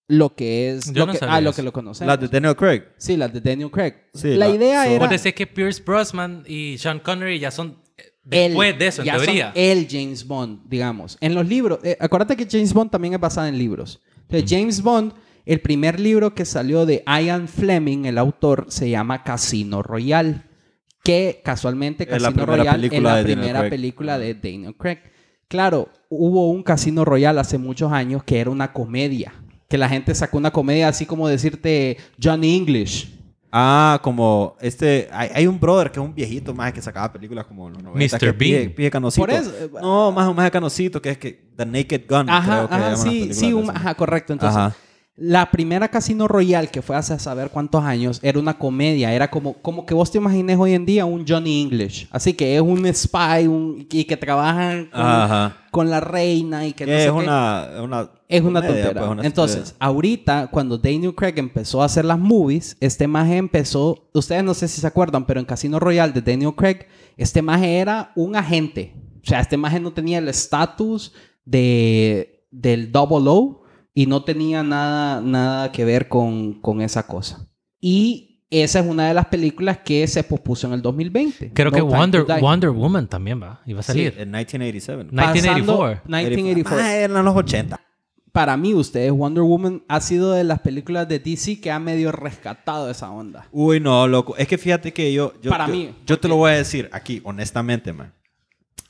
[0.08, 2.06] lo que es Yo lo no que, ah, lo que lo conocemos.
[2.08, 2.82] La de Daniel Craig.
[2.96, 3.94] Sí, las de Daniel Craig.
[4.12, 8.04] Sí, la la- idea era Vos que Pierce Brosnan y Sean Connery ya son eh,
[8.24, 9.52] después de eso, en ya son teoría.
[9.54, 11.16] el James Bond, digamos.
[11.20, 14.00] En los libros, eh, acuérdate que James Bond también es basado en libros.
[14.28, 15.12] Entonces, James Bond,
[15.44, 20.42] el primer libro que salió de Ian Fleming, el autor, se llama Casino Royale.
[21.02, 25.00] Que casualmente Es la Casino primera Royale es la de primera película de Daniel Craig.
[25.48, 29.32] Claro, hubo un Casino Royale hace muchos años que era una comedia.
[29.68, 33.10] Que la gente sacó una comedia así como decirte Johnny English.
[33.56, 35.08] Ah, como este...
[35.12, 38.16] Hay, hay un brother que es un viejito más que sacaba películas como los 90.
[38.16, 38.20] Mr.
[38.20, 38.90] que pide- Bean.
[38.90, 38.90] pide.
[38.90, 42.28] Por eso, eh, No, más un más canosito que es que The Naked Gun.
[42.28, 44.32] Ajá, creo que ajá, sí, sí, un- ajá, correcto.
[44.32, 44.76] Entonces, Ajá.
[45.16, 49.54] La primera Casino Royale que fue hace saber cuántos años era una comedia, era como,
[49.54, 52.08] como que vos te imagines hoy en día un Johnny English.
[52.10, 54.90] Así que es un spy un, y que trabajan
[55.70, 57.12] con, la reina y que no es, sé qué.
[57.12, 58.10] una, una...
[58.28, 59.00] Es una comedia, tontera.
[59.00, 59.76] pues, una Entonces, estupidez.
[59.78, 64.66] ahorita, cuando Daniel Craig empezó a hacer las movies, este maje empezó, ustedes no sé
[64.66, 68.94] si se acuerdan, pero en Casino Royale de Daniel Craig, este maje era un agente.
[69.22, 71.12] O sea, este maje no tenía el estatus
[71.44, 73.63] de, del Double O
[73.94, 77.48] y no tenía nada, nada que ver con, con esa cosa.
[77.80, 81.52] Y esa es una de las películas que se pospuso en el 2020.
[81.52, 82.24] Creo No que Wonder.
[82.40, 83.60] Wonder Woman también va.
[83.66, 84.14] Iba a Sí, salir.
[84.18, 85.08] en 1987.
[85.10, 86.02] Na- 1984.
[86.04, 86.78] Pasando- 1984.
[86.84, 87.80] Ah, eran los 80.
[88.32, 92.10] para mí, ustedes, Wonder Woman ha sido de las películas de DC que ha medio
[92.10, 93.46] rescatado esa onda.
[93.52, 94.36] Uy, no, loco.
[94.36, 95.34] Es que fíjate que yo...
[95.40, 98.12] yo Para yo- mí, Yo te lo voy a decir aquí, honestamente, man.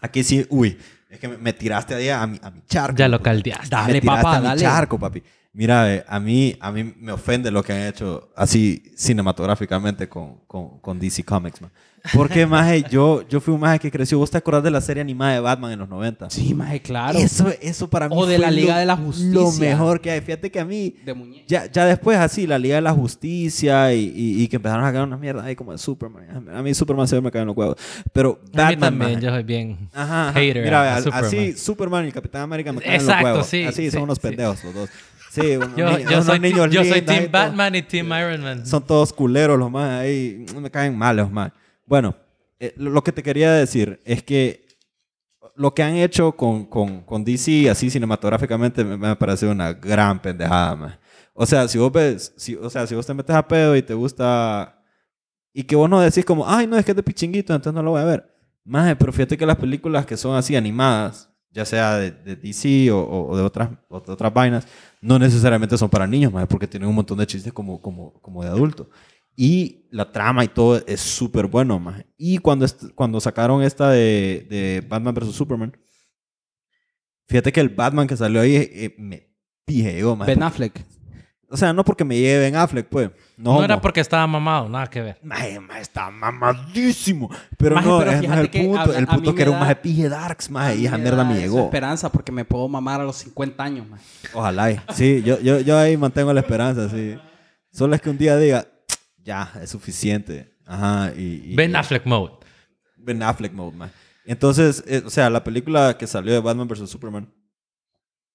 [0.01, 0.79] Aquí sí, uy.
[1.15, 2.97] Es que me, tiraste ahí a mi, a mi charco.
[2.99, 3.69] Ya lo caldeaste.
[3.69, 4.61] Dale, me tiraste papá, a mi dale.
[4.61, 5.23] charco, papi.
[5.53, 10.41] Mira, eh, a mí, a mí me ofende lo que han hecho así cinematográficamente con,
[10.49, 11.71] con, con DC Comics, man.
[12.13, 14.19] Porque, maje, yo, yo fui un maje que creció.
[14.19, 16.29] ¿Vos te acordás de la serie animada de Batman en los 90?
[16.29, 17.19] Sí, maje, claro.
[17.19, 19.71] Eso, eso para mí O de fue la Liga lo- de la Lo Justicia.
[19.71, 20.21] mejor que hay.
[20.21, 20.95] Fíjate que a mí...
[21.05, 21.45] De muñeca.
[21.49, 24.89] Ya, ya después así, la Liga de la Justicia y, y, y que empezaron a
[24.89, 26.47] sacar unas mierdas ahí como de Superman.
[26.55, 27.77] A mí Superman se me cae en los huevos.
[28.13, 29.25] Pero a mí Batman, también, maje.
[29.25, 30.39] yo soy bien Ajá, ajá.
[30.41, 31.25] hater Mira, a a- Superman.
[31.25, 33.47] así Superman y Capitán América me caen en Exacto, los huevos.
[33.47, 34.23] sí, así sí, son unos sí.
[34.23, 34.91] pendejos los dos.
[35.31, 38.07] Sí, unos, Yo, ni- yo unos soy, niños yo soy lindos Team Batman y Team
[38.09, 38.67] Iron Man.
[38.67, 40.45] Son todos culeros los más ahí.
[40.61, 41.51] Me caen mal los más.
[41.87, 42.17] Bueno,
[42.59, 44.65] eh, lo que te quería decir es que
[45.57, 49.73] lo que han hecho con, con, con DC así cinematográficamente me, me ha parecido una
[49.73, 50.99] gran pendejada, man.
[51.35, 53.83] O sea, si vos ves, si, o sea, si vos te metes a pedo y
[53.83, 54.81] te gusta
[55.53, 57.83] y que vos no decís como, ay, no, es que es de pichinguito, entonces no
[57.83, 58.35] lo voy a ver.
[58.65, 62.91] Más, pero fíjate que las películas que son así animadas, ya sea de, de DC
[62.93, 64.67] o- o de otras, o de otras vainas,
[65.01, 68.43] no necesariamente son para niños, más porque tienen un montón de chistes como, como, como
[68.43, 68.89] de adulto.
[69.37, 72.05] Y la trama y todo es súper bueno, más.
[72.17, 75.35] Y cuando, cuando sacaron esta de, de Batman vs.
[75.35, 75.77] Superman,
[77.29, 79.29] fíjate que el Batman que salió ahí eh, me
[79.65, 80.27] pijeo, más.
[80.27, 80.85] Ben Affleck.
[81.51, 83.11] O sea, no porque me lleve Ben Affleck, pues.
[83.37, 85.19] No, No, era porque estaba mamado, nada que ver.
[85.23, 87.31] Maje, maje, está mamadísimo.
[87.57, 88.81] Pero Maje, no, pero no es el punto.
[88.93, 90.77] a- el punto que era un maje pije darks, maje.
[90.77, 91.65] Y esa mierda da me llegó.
[91.65, 94.01] esperanza porque me puedo mamar a los 50 años, man.
[94.33, 94.85] Ojalá.
[94.95, 97.17] Sí, yo, yo, yo ahí mantengo la esperanza, sí.
[97.71, 98.67] Solo es que un día diga,
[99.25, 100.53] ya, es suficiente.
[100.67, 101.13] Ajá.
[101.17, 102.35] Y, y- Ben Affleck mode.
[102.97, 103.91] Ben Affleck mode, man.
[104.25, 106.89] Entonces, eh, o sea, la película que salió de Batman vs.
[106.89, 107.31] Superman,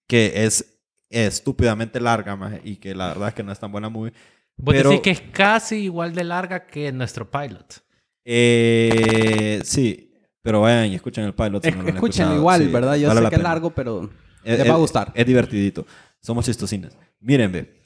[0.08, 3.90] que es estúpidamente larga, man, y que la verdad es que no es tan buena
[3.90, 4.14] movie.
[4.58, 7.82] Vos Pero- decís que es casi igual de larga que nuestro pilot.
[8.26, 11.64] Eh, sí, pero vayan y escuchen el pilot.
[11.64, 12.36] si Es- no lo han escúchenlo escuchado.
[12.40, 12.96] igual, Sí, ¿verdad?
[12.98, 14.10] Yo vale sé que es largo, pero
[14.44, 15.12] Es- les va a es- gustar.
[15.16, 15.86] Es divertidito.
[16.22, 16.96] Somos chistosines.
[17.20, 17.79] Miren, ve.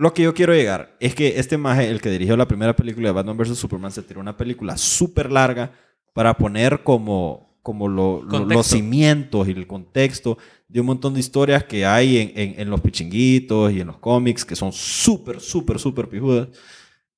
[0.00, 3.08] Lo que yo quiero llegar es que este maje, el que dirigió la primera película
[3.08, 3.58] de Batman vs.
[3.58, 5.72] Superman, se tiró una película súper larga
[6.14, 11.64] para poner como, como lo- los cimientos y el contexto de un montón de historias
[11.64, 15.78] que hay en, en- en los pichinguitos y en los cómics que son súper, súper,
[15.78, 16.48] súper pijudas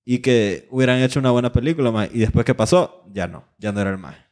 [0.04, 2.10] y que hubieran hecho una buena película, maje.
[2.12, 4.24] Y después que pasó, ya no, ya no era el maje.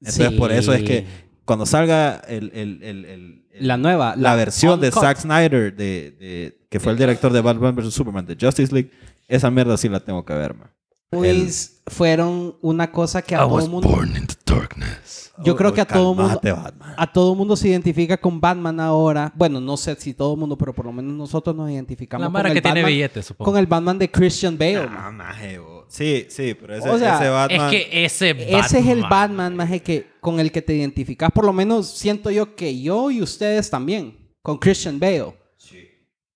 [0.00, 0.36] Entonces, Sí.
[0.36, 1.06] por eso es que
[1.44, 4.14] cuando salga el, el- el- el- el- La nueva.
[4.16, 4.90] la, versión de.
[4.90, 7.92] Zack Snyder, de, de- que fue el director de Batman vs.
[7.94, 8.90] Superman, de Justice League,
[9.28, 10.70] esa mierda sí la tengo que ver, man.
[11.12, 13.88] Movies fueron una cosa que a todo mundo...
[14.04, 15.32] in the darkness.
[15.44, 16.40] Yo creo que a todo mundo...
[16.42, 16.94] Batman.
[16.96, 19.32] A todo mundo se identifica con Batman ahora.
[19.36, 22.32] Bueno, no sé si todo el mundo, pero por lo menos nosotros nos identificamos La
[22.32, 23.50] con el que tiene Batman- billetes, supongo.
[23.52, 24.88] con el Batman de Christian Bale.
[24.90, 27.70] Ah, maje, sí, sí, pero ese, O sea, ese Es Batman...
[27.70, 28.60] que ese Batman...
[28.64, 31.30] Ese es el Batman, maje, que, con el que te identificas.
[31.32, 34.18] Por lo menos siento yo que yo y ustedes también.
[34.42, 35.34] Con Christian Bale.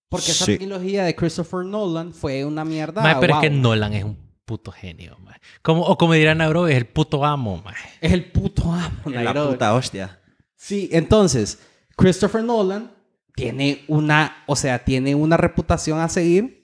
[0.08, 0.56] Porque esa Sí.
[0.56, 3.02] trilogía de Christopher Nolan fue una mierda.
[3.02, 3.42] Mae, pero wow.
[3.42, 5.36] es que Nolan es un puto genio, mae.
[5.60, 7.74] Como, o como dirán a bro, es el puto amo, mae.
[8.00, 10.18] Es el puto amo, En la puta hostia.
[10.56, 11.58] Sí, entonces,
[11.94, 12.90] Christopher Nolan
[13.34, 16.57] tiene una, o sea, tiene una reputación a seguir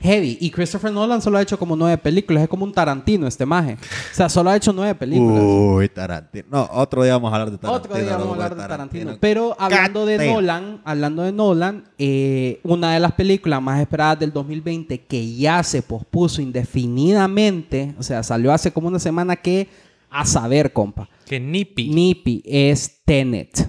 [0.00, 0.38] heavy.
[0.40, 2.42] Y Christopher Nolan solo ha hecho como nueve películas.
[2.42, 3.74] Es como un Tarantino este maje.
[3.74, 5.42] O sea, solo ha hecho nueve películas.
[5.42, 6.46] Uy, Tarantino.
[6.50, 7.84] No, otro día vamos a hablar de Tarantino.
[7.84, 9.16] Otro día vamos a hablar de Tarantino.
[9.20, 10.26] Pero hablando de.
[10.26, 15.62] Nolan, hablando de Nolan, eh, una de las películas más esperadas del 2020 que ya
[15.62, 19.68] se pospuso indefinidamente, o sea, salió hace como una semana que
[20.10, 21.08] a saber, compa.
[21.26, 21.88] Que Nippy.
[21.90, 23.68] Nippy es Tenet.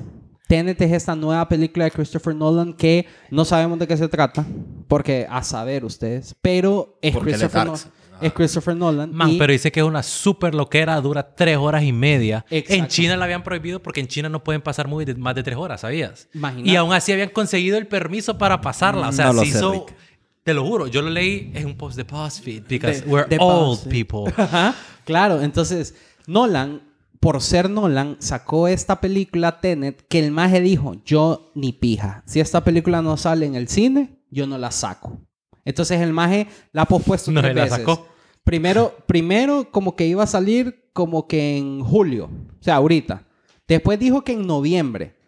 [0.49, 4.43] Tenet es esta nueva película de Christopher Nolan que no sabemos de qué se trata,
[4.87, 7.67] porque a saber ustedes, pero es, Christopher.
[7.67, 7.75] No-
[8.19, 9.13] es Christopher Nolan.
[9.13, 12.43] Man, y- pero dice que es una super loquera, dura tres horas y media.
[12.49, 12.73] Exacto.
[12.83, 15.43] En China la habían prohibido porque en China no pueden pasar movies de más de
[15.43, 16.27] tres horas, ¿sabías?
[16.33, 16.67] Imagínate.
[16.71, 19.09] Y aún así habían conseguido el permiso para pasarla.
[19.09, 19.71] O sea, No lo se sé, hizo...
[19.71, 19.95] Rick.
[20.43, 23.37] Te lo juro, yo lo leí en un post de BuzzFeed because De- we're de
[23.39, 23.91] old BuzzFeed.
[24.07, 24.33] people.
[24.43, 24.73] Ajá,
[25.05, 25.93] claro, entonces
[26.25, 26.81] Nolan,
[27.19, 32.23] por ser Nolan, sacó esta película Tenet que el maje dijo, yo ni pija.
[32.25, 35.19] Si esta película no sale en el cine, yo no la saco.
[35.65, 37.77] Entonces el maje la ha pospuesto No tres la veces.
[37.79, 38.07] sacó.
[38.43, 42.25] Primero, primero como que iba a salir como que en julio,
[42.59, 43.27] o sea, ahorita.
[43.67, 45.18] Después dijo que en noviembre.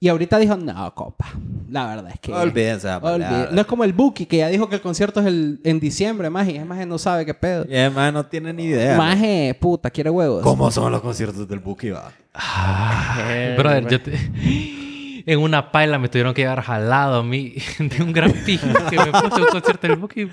[0.00, 1.26] Y ahorita dijo, no, copa.
[1.68, 2.32] La verdad es que...
[2.32, 2.86] Olvídense.
[3.00, 3.48] palabra.
[3.50, 6.30] No es como el Buki, que ya dijo que el concierto es el, en diciembre,
[6.30, 6.52] maje.
[6.52, 7.66] Y el maje no sabe qué pedo.
[7.68, 8.96] Y además no tiene ni idea.
[8.96, 10.42] Maje, puta, quiere huevos.
[10.44, 12.12] ¿Cómo son los conciertos del Buki, va?
[12.32, 14.12] Ay, brother, yo te...
[15.26, 18.96] En una paila me tuvieron que llevar jalado a mí de un gran pijo que
[18.96, 20.30] me puse a un concierto del Buki.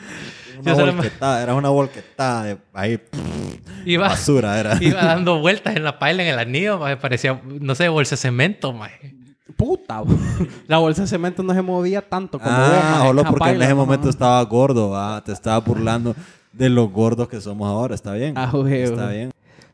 [0.62, 3.01] Una volquetada, era una volquetada de ahí.
[3.86, 4.78] iba, Basura era.
[4.80, 8.21] iba dando vueltas en la paila, en el anillo, me parecía, no sé, bolsa de
[8.21, 9.24] cemento, maje.
[9.56, 10.04] Puta.
[10.68, 14.10] La bolsa de cemento no se movía tanto como Ah, solo porque en ese momento
[14.10, 15.24] estaba gordo, va.
[15.24, 16.15] Te estaba burlando
[16.52, 17.96] de los gordos que somos ahora.
[17.96, 18.34] Está bien.
[18.38, 18.52] Ah.
[18.68, 19.32] Está bien.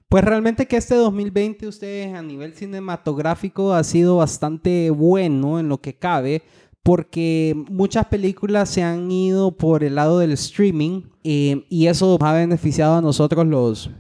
[0.09, 5.79] Pues realmente que este 2020 ustedes a nivel cinematográfico ha sido bastante bueno en lo
[5.79, 6.43] que cabe
[6.83, 12.33] porque muchas películas se han ido por el lado del streaming eh, y eso ha
[12.33, 13.91] beneficiado a nosotros los,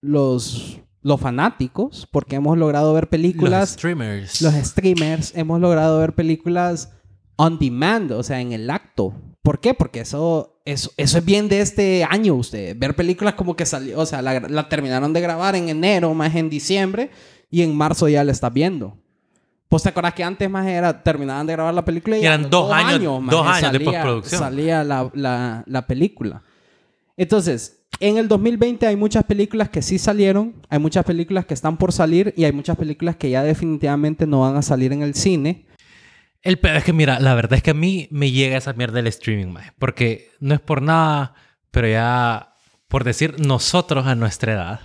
[0.00, 4.42] los, los fanáticos porque hemos logrado ver Los películas streamers.
[4.42, 6.90] los streamers hemos logrado ver películas
[7.36, 9.14] on demand, o sea, en el acto.
[9.42, 9.74] ¿Por qué?
[9.74, 12.74] Porque eso, eso, eso es bien de este año, usted.
[12.78, 16.34] Ver películas como que salió, o sea, la, la terminaron de grabar en enero, más
[16.34, 17.10] en diciembre,
[17.50, 18.96] y en marzo ya la estás viendo.
[19.68, 22.40] Pues te acuerdas que antes más era, terminaban de grabar la película y, Y eran
[22.40, 24.40] a los dos años- maje, dos años de salía- postproducción.
[24.40, 26.42] Salía la, la, la película.
[27.16, 31.76] Entonces, en el 2020 hay muchas películas que sí salieron, hay muchas películas que están
[31.76, 35.14] por salir y hay muchas películas que ya definitivamente no van a salir en el
[35.14, 35.66] cine.
[36.42, 38.94] El peor es que, mira, la verdad es que a mí me llega esa mierda
[38.96, 39.54] del streaming.
[39.78, 41.34] Porque no es por nada,
[41.70, 42.54] pero ya,
[42.88, 44.80] por decir nosotros a nuestra edad,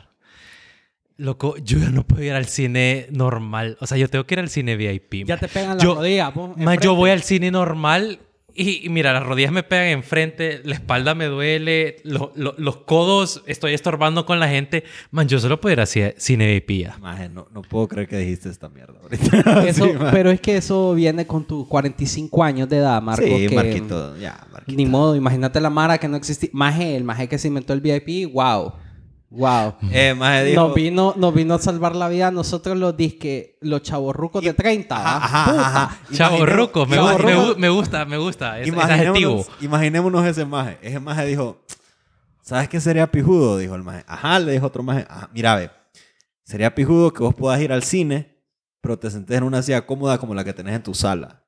[1.17, 3.77] loco, yo ya no puedo ir al cine normal.
[3.81, 5.25] O sea, yo tengo que ir al cine VIP.
[5.27, 5.47] Ya maje.
[5.47, 6.31] te pegan la Yo- rodilla.
[6.55, 8.19] Ma, yo voy al cine normal
[8.55, 12.77] Y, y mira, las rodillas me pegan enfrente, la espalda me duele, lo- lo- los
[12.77, 14.83] codos estoy estorbando con la gente.
[15.11, 16.97] Man, yo solo puedo ir hacia cine VIP ya.
[16.99, 19.63] Maje, no, no puedo creer que dijiste esta mierda ahorita.
[19.67, 23.23] Eso- Sí, pero es que eso viene con tus 45 años de edad, Marco.
[23.25, 24.17] Sí, que- Marquito.
[24.17, 24.77] Ya, Marquito.
[24.77, 26.49] Ni modo, imagínate la Mara que no existía.
[26.53, 28.73] Maje, el maje que se inventó el VIP, wow.
[29.31, 29.75] Wow.
[29.91, 30.61] Eh, maje dijo...
[30.61, 34.53] Nos vino, nos vino a salvar la vida a nosotros los disque, los chavorrucos de
[34.53, 34.95] 30.
[34.95, 35.17] ¿va?
[35.17, 35.99] Ajá, ajá,
[36.87, 38.59] me, me gusta, me gusta.
[38.59, 40.79] Es, es Imaginémonos, imaginémonos ese maje.
[40.81, 41.61] Ese maje dijo,
[42.41, 43.57] ¿sabes qué sería pijudo?
[43.57, 44.03] Dijo el maje.
[44.07, 45.05] Ajá, le dijo otro maje.
[45.07, 45.69] Ajá, mira, ve.
[46.43, 48.35] Sería pijudo que vos puedas ir al cine,
[48.81, 51.43] pero te sentes en una silla cómoda como la que tenés en tu sala.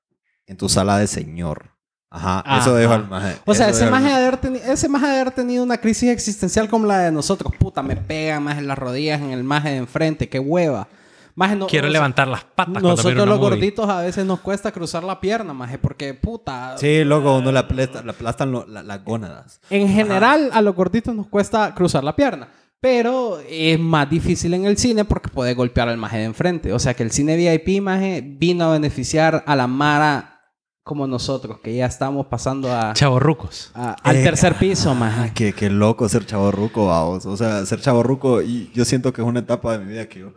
[0.46, 1.71] En tu sala de señor.
[2.14, 2.80] Ajá, eso Ajá.
[2.80, 3.38] dijo el maje.
[3.46, 6.10] O sea, Eso ese maje, de haber teni- ese maje de haber tenido una crisis
[6.10, 7.54] existencial como la de nosotros.
[7.58, 10.28] Puta, me pega más en las rodillas, en el maje de enfrente.
[10.28, 10.88] Qué hueva.
[11.36, 13.50] Maje, no, Quiero o sea, levantar las patas Nosotros una los movie.
[13.52, 16.76] gorditos a veces nos cuesta cruzar la pierna, maje, porque puta.
[16.78, 19.62] Sí, loco, uno le aplasta- le aplastan lo- la- las gónadas.
[19.70, 22.50] En general, a los gorditos nos cuesta cruzar la pierna.
[22.82, 26.74] Pero es más difícil en el cine porque puede golpear al maje de enfrente.
[26.74, 30.41] O sea que el cine VIP, maje, vino a beneficiar a la Mara
[30.84, 33.72] como nosotros, que ya estamos pasando a, Chavorrucos.
[33.76, 35.32] a- al Eh, tercer piso, Ah, maje.
[35.36, 37.26] qué, qué loco ser chavorruco, vamos.
[37.26, 40.20] O sea, ser chavorruco, y yo siento que es una etapa de mi vida que
[40.22, 40.34] yo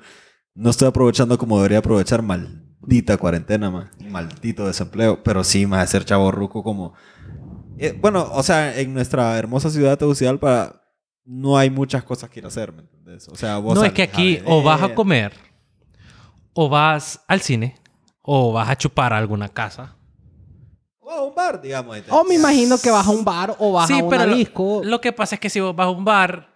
[0.55, 2.23] no estoy aprovechando como debería aprovechar.
[2.23, 3.91] Maldita cuarentena, man.
[4.11, 5.23] Maldito desempleo.
[5.23, 6.93] Pero sí, más ser chavorruco como...
[7.79, 10.83] Eh, bueno, o sea, en nuestra hermosa ciudad de Tegucigalpa
[11.25, 13.27] no hay muchas cosas que ir a hacer, ¿me entendés?
[13.29, 15.33] O sea, vos No, es que aquí o vas a comer,
[16.53, 17.75] o vas al cine,
[18.23, 19.97] o vas a chupar a alguna casa.
[21.17, 21.99] O a un bar, digamos.
[22.11, 24.37] O me imagino que vas a un bar o vas sí, a una pero lo-
[24.37, 24.81] disco.
[24.85, 26.49] Lo, que pasa es que si vos vas a un bar,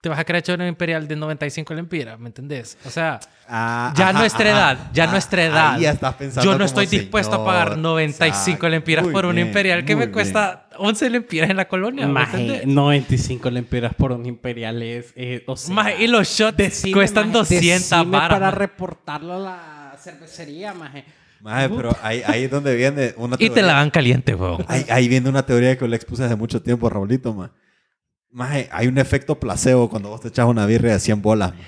[0.00, 2.78] te vas a echar una imperial de 95 lempiras, ¿me entendés?
[2.84, 3.18] O sea,
[3.48, 4.58] Ah, ya ajá, nuestra ajá.
[4.72, 5.74] edad, ya Ah, nuestra edad.
[5.74, 7.46] ahí ya estás pensando Yo no como estoy dispuesto a señor.
[7.46, 8.68] pagar 95 Exacto.
[8.68, 12.06] lempiras por una bien, imperial que me cuesta 11 lempiras en la colonia.
[12.06, 12.66] ¿me Maje, entendés?
[12.66, 15.12] 95 lempiras por un imperial es...
[15.16, 18.28] eh, o sea, Maje, y los shots decime, cuestan maje, 200 decime varas.
[18.30, 18.58] para maje.
[18.58, 21.04] reportarlo a la cervecería, maje.
[21.40, 23.66] Maje, pero ahí, ahí es donde viene una Y te teoría.
[23.66, 24.64] la dan caliente, weón.
[24.68, 27.52] Ahí, ahí viene una teoría que le expuse hace mucho tiempo a Raulito, ma.
[28.30, 31.52] Maje, hay un efecto placebo cuando vos te echas una birria de 100 bolas.
[31.54, 31.60] ma.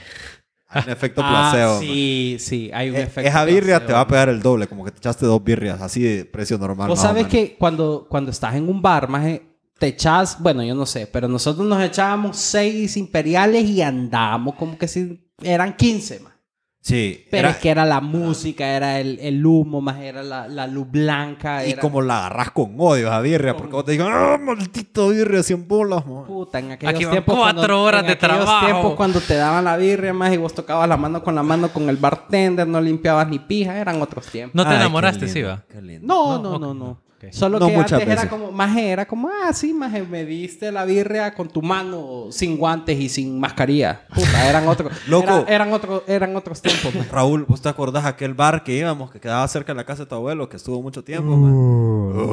[0.71, 1.71] Hay un efecto placebo.
[1.71, 1.81] Ah, ma.
[1.81, 3.29] sí, sí, hay un E- efecto.
[3.29, 3.87] Esa birria placebo.
[3.87, 6.59] te va a pegar el doble, como que te echaste dos birrias, así de precio
[6.59, 6.89] normal.
[6.89, 9.43] Vos sabes que cuando, cuando estás en un bar, maje,
[9.79, 14.77] te echas, bueno, yo no sé, pero nosotros nos echábamos seis imperiales y andábamos como
[14.77, 16.33] que si eran 15, más.
[16.81, 20.49] Sí, Pero era- es que era la música, era el, el humo, más era la,
[20.49, 21.67] la luz blanca.
[21.67, 25.09] y era- como la agarras con odio a birria, porque vos te digan, ¡ah, maldito
[25.09, 26.07] birria, 100 bolas!
[26.07, 26.25] ma".
[26.25, 27.35] Puta, en aquellos Aquí van tiempos.
[27.37, 28.67] cuatro cuando- horas en de aquellos trabajo.
[28.67, 31.69] tiempos cuando te daban la birria más y vos tocabas la mano con la mano
[31.69, 34.55] con el bartender, no limpiabas ni pija, eran otros tiempos.
[34.55, 35.65] ¿No te Ay, enamoraste, lindo, sí, va?
[35.71, 36.07] qué lindo.
[36.07, 37.08] No, No, no, no, no.
[37.33, 40.71] Solo No que muchas antes era como, maje, era como, ah, sí, maje, me diste
[40.71, 44.03] la birria con tu mano sin guantes y sin mascarilla.
[44.15, 44.93] Puta, eran otros.
[45.09, 45.27] Loco.
[45.29, 47.09] era- eran, otros eran otros tiempos, maje.
[47.11, 50.09] Raúl, ¿vos te acordás aquel bar que íbamos, que quedaba cerca de la casa de
[50.09, 51.37] tu abuelo, que estuvo mucho tiempo?
[51.37, 51.49] ma?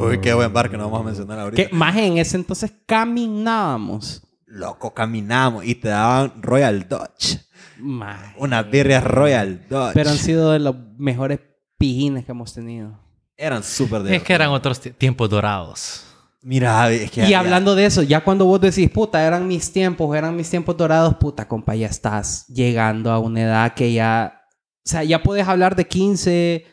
[0.08, 1.68] Uy, qué buen bar que no vamos a mencionar ahorita.
[1.70, 4.22] Que, maje, en ese entonces caminábamos.
[4.48, 7.38] Loco, caminamos y te daban Royal Dutch.
[7.80, 8.34] Maje.
[8.38, 9.94] Unas birrias Royal Dutch.
[9.94, 11.40] Pero han sido de los mejores
[11.78, 13.00] pijines que hemos tenido.
[13.38, 16.04] Eran súper Es que eran otros ti- tiempos dorados.
[16.42, 17.26] Mira, es que...
[17.26, 20.50] Y ya- hablando de eso, ya cuando vos decís, puta, eran mis tiempos, eran mis
[20.50, 24.42] tiempos dorados, puta, compa, ya estás llegando a una edad que ya.
[24.86, 26.66] O sea, ya puedes hablar de 15,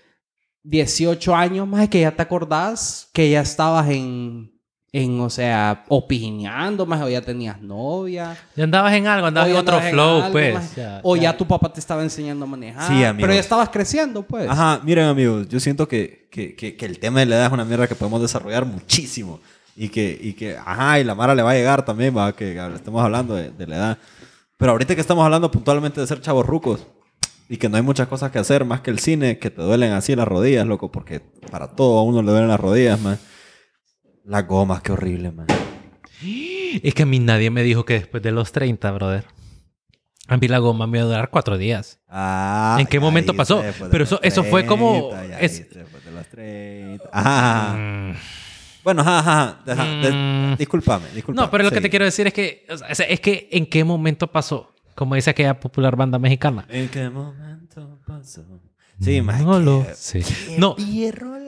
[0.62, 4.51] 18 años más que ya te acordás que ya estabas en.
[4.94, 8.36] En, o sea, opinando más, o ya tenías novia.
[8.54, 10.56] Ya andabas en algo, andabas en otro andabas en flow, algo, pues.
[11.02, 11.22] o ya.
[11.22, 12.88] ya tu papá te estaba enseñando a manejar.
[12.88, 13.22] Sí, amigos.
[13.22, 14.50] Pero ya estabas creciendo, pues.
[14.50, 17.52] Ajá, miren amigos, yo siento que, que, que, que el tema de la edad es
[17.52, 19.40] una mierda que podemos desarrollar muchísimo.
[19.74, 22.52] Y que, y que, ajá, y la Mara le va a llegar también, va, que
[22.74, 23.98] estemos hablando de, de la edad.
[24.58, 26.86] Pero ahorita que estamos hablando puntualmente de ser chavos rucos
[27.48, 29.92] y que no hay muchas cosas que hacer más que el cine, que te duelen
[29.92, 33.18] así las rodillas, loco, porque para todo a uno le duelen las rodillas, man.
[34.24, 35.46] Las gomas, qué horrible, man.
[36.82, 39.24] Es que a mí nadie me dijo que después de los 30, brother.
[40.28, 41.98] A mí la goma me iba a durar cuatro días.
[42.08, 43.62] Ah, ¿En qué momento pasó?
[43.90, 47.08] Pero eso- eso fue como- 30, ya es- después de los 30.
[47.12, 47.74] Ajá.
[47.76, 48.14] Mm.
[48.84, 49.84] Bueno, ajá, ajá.
[49.84, 50.56] De- Mm.
[50.56, 51.44] discúlpame, discúlpame.
[51.46, 53.82] No, pero lo que te quiero decir es que, o sea, es que en qué
[53.84, 56.64] momento pasó, como dice aquella popular banda mexicana.
[56.68, 58.44] ¿En qué momento pasó?
[59.02, 60.22] Sí, más No que- lo sé.
[60.58, 60.76] No,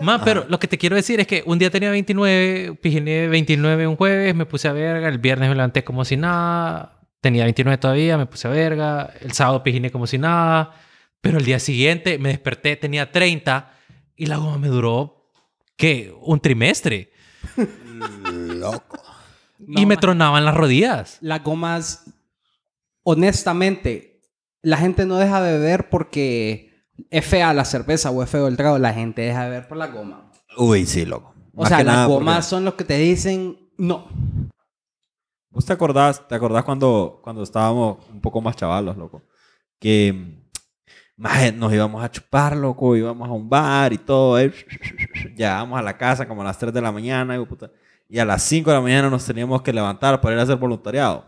[0.00, 3.86] más, pero lo que te quiero decir es que un día tenía 29, pijiné 29
[3.86, 7.78] un jueves, me puse a verga, el viernes me levanté como si nada, tenía 29
[7.78, 10.74] todavía, me puse a verga, el sábado pijiné como si nada,
[11.20, 13.72] pero el día siguiente me desperté, tenía 30
[14.16, 15.30] y la goma me duró
[15.76, 16.14] ¿qué?
[16.22, 17.12] Un trimestre.
[18.32, 19.02] Loco.
[19.58, 21.18] y No, me tronaban las rodillas.
[21.20, 22.04] Las gomas,
[23.02, 24.20] honestamente,
[24.62, 26.73] la gente no deja de beber porque
[27.10, 28.78] es fea la cerveza o es feo el trago.
[28.78, 30.30] La gente deja de beber por la goma.
[30.56, 31.34] Uy, sí, loco.
[31.54, 34.06] O Más sea, las gomas porque- son los que te dicen no.
[35.50, 39.22] ¿Vos te acordás, te acordás cuando, cuando estábamos un poco más chavalos, loco?
[39.78, 40.42] Que
[41.16, 44.38] maje, nos íbamos a chupar, loco, íbamos a un bar y todo.
[44.40, 44.52] eh,
[45.36, 47.36] Llegábamos a la casa como a las 3 de la mañana
[48.08, 50.56] y a las 5 de la mañana nos teníamos que levantar para ir a hacer
[50.56, 51.24] voluntariado.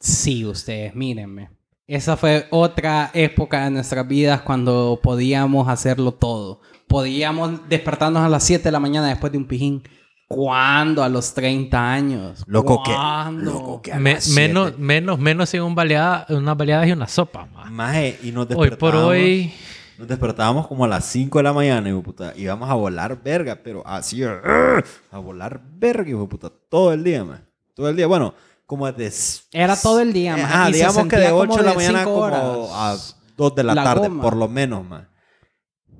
[0.00, 1.50] Sí, ustedes, mírenme.
[1.86, 6.60] Esa fue otra época de nuestras vidas cuando podíamos hacerlo todo.
[6.86, 9.82] Podíamos despertarnos a las 7 de la mañana después de un pijín.
[10.28, 11.02] ¿Cuándo?
[11.02, 12.44] A los 30 años.
[12.46, 13.52] Loco, que- ¿Cuándo?
[13.52, 14.40] loco, que- a Me- las siete.
[14.48, 17.46] menos, menos, menos en un baleada, unas baleadas y una sopa.
[17.52, 17.64] ma.
[17.70, 18.78] Maje, y nos Hoy despertábamos.
[18.78, 19.52] por hoy...
[19.98, 22.32] Nos despertábamos como a las 5 de la mañana, hijo puta.
[22.36, 26.50] Íbamos a volar verga, pero así, a volar verga, hijo puta.
[26.70, 27.46] Todo el día, man.
[27.74, 28.06] Todo el día.
[28.06, 28.34] Bueno,
[28.72, 29.42] como desde...
[29.52, 30.34] Era todo el día.
[30.34, 32.96] Ajá, Y se digamos que de sentía 8 como de la de mañana como a
[33.36, 34.22] 2 de la, La tarde, goma.
[34.22, 35.10] por lo menos, man.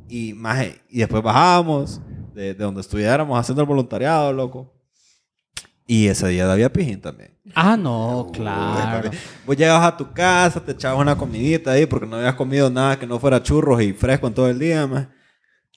[0.09, 2.01] Y, maje, y después bajábamos
[2.33, 4.73] de, de donde estuviéramos haciendo el voluntariado, loco.
[5.87, 7.39] Y ese día había pijín también.
[7.55, 9.11] Ah, no, claro.
[9.45, 12.99] Vos llegabas a tu casa, te echabas una comidita ahí porque no habías comido nada
[12.99, 15.09] que no fuera churros y fresco en todo el día, más.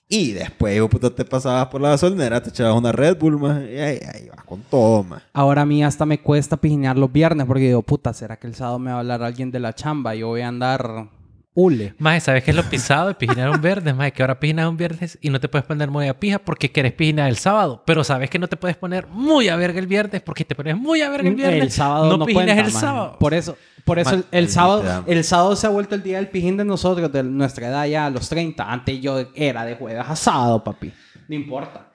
[0.07, 3.61] Y después, hijo puta, te pasabas por la gasolinera, te echabas una Red Bull, más.
[3.63, 5.23] Y ahí, ahí vas con todo, más.
[5.33, 8.53] Ahora a mí hasta me cuesta pijinear los viernes porque digo, puta, ¿será que el
[8.53, 10.13] sábado me va a hablar alguien de la chamba?
[10.13, 11.07] Yo voy a andar
[11.55, 11.95] hule.
[11.97, 13.95] Maje, ¿sabes qué es lo pisado de pijinar un viernes?
[13.95, 16.71] Maje, que ahora pijinas un viernes y no te puedes poner muy a pija porque
[16.71, 17.81] quieres pijinar el sábado.
[17.85, 20.77] Pero sabes que no te puedes poner muy a verga el viernes porque te pones
[20.77, 21.63] muy a verga el viernes.
[21.63, 22.81] El sábado no, pijinas cuenta, el man.
[22.81, 23.17] sábado.
[23.19, 26.57] Por eso, por eso el, sábado, el sábado se ha vuelto el día del pijín
[26.57, 28.71] de nosotros, de nuestra edad ya a los 30.
[28.71, 30.91] Antes yo era de jueves a sábado, papi.
[31.27, 31.89] No importa.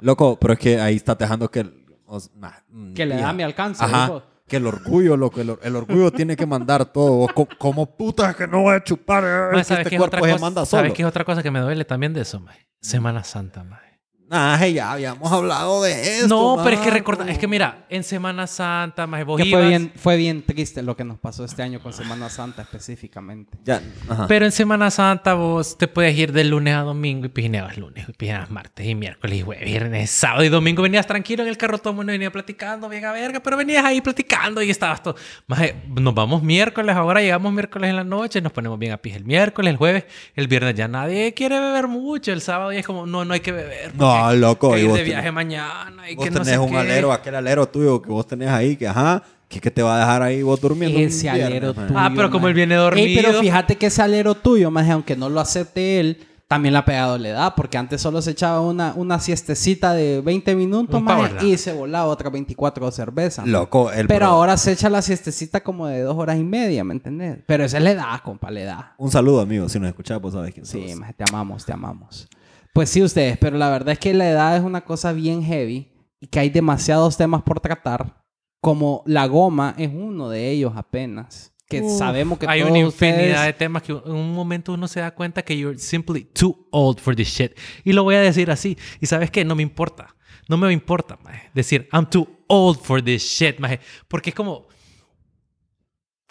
[0.00, 1.60] Loco, pero es que ahí estás dejando que...
[1.60, 1.74] el-
[2.06, 3.84] os- nah, mm, Que le da mi alcance.
[3.84, 4.06] Ajá.
[4.08, 4.22] loco.
[4.50, 7.28] Que el orgullo, loco, el, el orgullo tiene que mandar todo.
[7.56, 9.22] Como puta que no voy a chupar.
[9.24, 10.80] eh, Maje, que ¿sabes este qué es otra cuerpo se manda solo.
[10.82, 12.66] ¿Sabes qué es otra cosa que me duele también de eso, maje?
[12.80, 13.89] Semana Santa, maje.
[14.30, 16.28] Nah, ya habíamos hablado de esto.
[16.28, 16.94] No, pero es que mano.
[16.98, 20.42] recorda, es que mira, en Semana Santa, maje, vos Que fue ibas- bien, fue bien
[20.42, 23.58] triste lo que nos pasó este año con Semana Santa específicamente.
[23.64, 24.28] Ya, ajá.
[24.28, 28.08] Pero en Semana Santa vos te puedes ir de lunes a domingo y pijineabas lunes,
[28.08, 31.56] y pijineabas martes y miércoles y jueves, viernes, sábado y domingo venías tranquilo en el
[31.56, 35.02] carro, todo el mundo venía platicando, bien a verga, pero venías ahí platicando y estabas
[35.02, 35.16] todo.
[35.48, 39.16] Maje, nos vamos miércoles, ahora llegamos miércoles en la noche, nos ponemos bien a pija
[39.16, 40.04] el miércoles, el jueves,
[40.36, 43.40] el viernes ya nadie quiere beber mucho, el sábado ya es como, no, no hay
[43.40, 43.92] que beber.
[43.96, 46.54] No, porque loco, que y vos de tenés- viaje mañana y Vos que no tenés
[46.54, 46.76] sé un qué.
[46.78, 49.98] alero, aquel alero tuyo que vos tenés ahí, que ajá, que, que te va a
[50.00, 50.98] dejar ahí vos durmiendo.
[50.98, 51.86] Ese viernes, alero man.
[51.88, 51.98] tuyo.
[51.98, 53.22] Ah, pero como él viene Ey, dormido.
[53.22, 56.84] pero fíjate que ese alero tuyo, más aunque no lo acepte él, también le ha
[56.84, 61.40] pegado la edad, porque antes solo se echaba una, una siestecita de 20 minutos nap.
[61.44, 63.42] y se volaba otras 24 de cerveza.
[63.42, 63.52] maje.
[63.52, 66.82] Loco, el Pero bro- ahora se echa la siestecita como de dos horas y media,
[66.82, 67.38] ¿me entendés?
[67.46, 68.84] Pero esa es la edad, compa, la edad.
[68.98, 69.68] Un saludo, amigo.
[69.68, 71.00] Si nos escuchás, vos sabés quién Sí, sos.
[71.16, 72.28] te amamos, te amamos.
[72.72, 75.92] Pues sí, ustedes, pero la verdad es que la edad es una cosa bien heavy
[76.20, 78.22] y que hay demasiados temas por tratar,
[78.60, 81.52] como la goma es uno de ellos apenas.
[81.68, 84.72] Que Uf, sabemos que hay todos una infinidad ustedes- de temas que en un momento
[84.72, 87.56] uno se da cuenta que you're simply too old for this shit.
[87.84, 88.76] Y lo voy a decir así.
[89.00, 90.16] Y sabes qué, no me importa.
[90.48, 91.48] No me importa, maje.
[91.54, 93.78] Decir, I'm too old for this shit, maje.
[94.08, 94.66] Porque es como...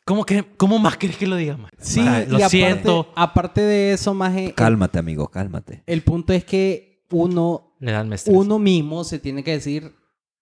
[0.09, 1.75] ¿Cómo, que, ¿Cómo más querés que lo diga, maje?
[1.77, 3.11] Sí, O sea, y lo aparte, siento.
[3.15, 5.83] Aparte de eso, maje, el, Cálmate, amigo, cálmate.
[5.85, 9.93] el punto es que uno, Le dan uno mismo se tiene que decir,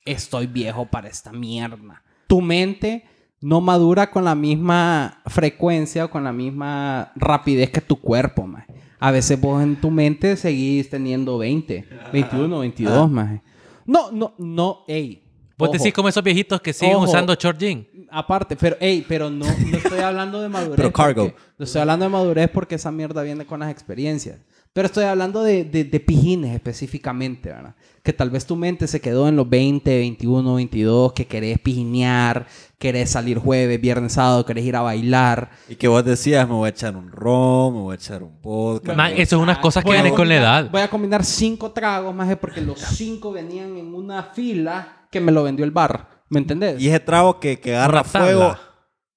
[0.05, 2.01] estoy viejo para esta mierda.
[2.27, 3.03] Tu mente
[3.41, 8.73] no madura con la misma frecuencia o con la misma rapidez que tu cuerpo, maje.
[8.99, 13.41] A veces vos en tu mente seguís teniendo 20, 21, 22, maje.
[13.85, 15.26] No, no, no, ey.
[15.57, 15.77] Vos ojo.
[15.77, 17.05] decís como esos viejitos que siguen Ojo.
[17.05, 17.87] usando short jean.
[18.11, 20.75] Aparte, pero, ey, pero no, no estoy hablando de madurez.
[20.77, 21.23] Pero cargo.
[21.23, 24.37] porque- No estoy hablando de madurez porque esa mierda viene con las experiencias.
[24.73, 27.73] Pero estoy hablando de, de, de pijines específicamente, ¿verdad?
[28.03, 32.45] Que tal vez tu mente se quedó en los 20, 21, 22, que querés pijinear,
[32.77, 35.49] querés salir jueves, viernes, sábado, querés ir a bailar.
[35.67, 38.39] Y que vos decías, me voy a echar un ron, me voy a echar un
[38.39, 38.93] vodka.
[38.93, 40.69] Ma, eso es unas cosas que vienen con la edad.
[40.71, 45.31] Voy a combinar cinco tragos, más porque los cinco venían en una fila que me
[45.31, 46.23] lo vendió el bar.
[46.29, 46.81] ¿Me entendés?
[46.81, 48.55] Y ese trago que, que agarra fuego,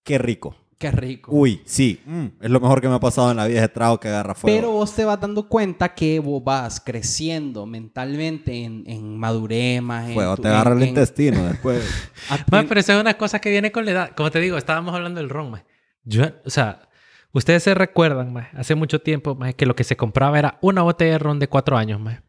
[0.05, 0.57] qué rico.
[0.79, 1.31] Qué rico.
[1.35, 4.01] Uy, sí, mm, es lo mejor que me ha pasado en la vida ese trago
[4.01, 4.57] que agarra fuego.
[4.57, 10.09] Pero vos te vas dando cuenta que vos vas creciendo mentalmente en, en madurez, más
[10.09, 11.85] en fuego tu- te agarra en- el en- intestino después.
[12.53, 14.11] en- pero eso es una cosa que viene con la edad.
[14.17, 15.65] Como te digo, estábamos hablando del ron, ma.
[16.05, 16.89] Yo, o sea,
[17.33, 20.81] ustedes se recuerdan, ma, hace mucho tiempo, ma, que lo que se compraba era una
[20.81, 22.23] botella de ron de cuatro años, ma.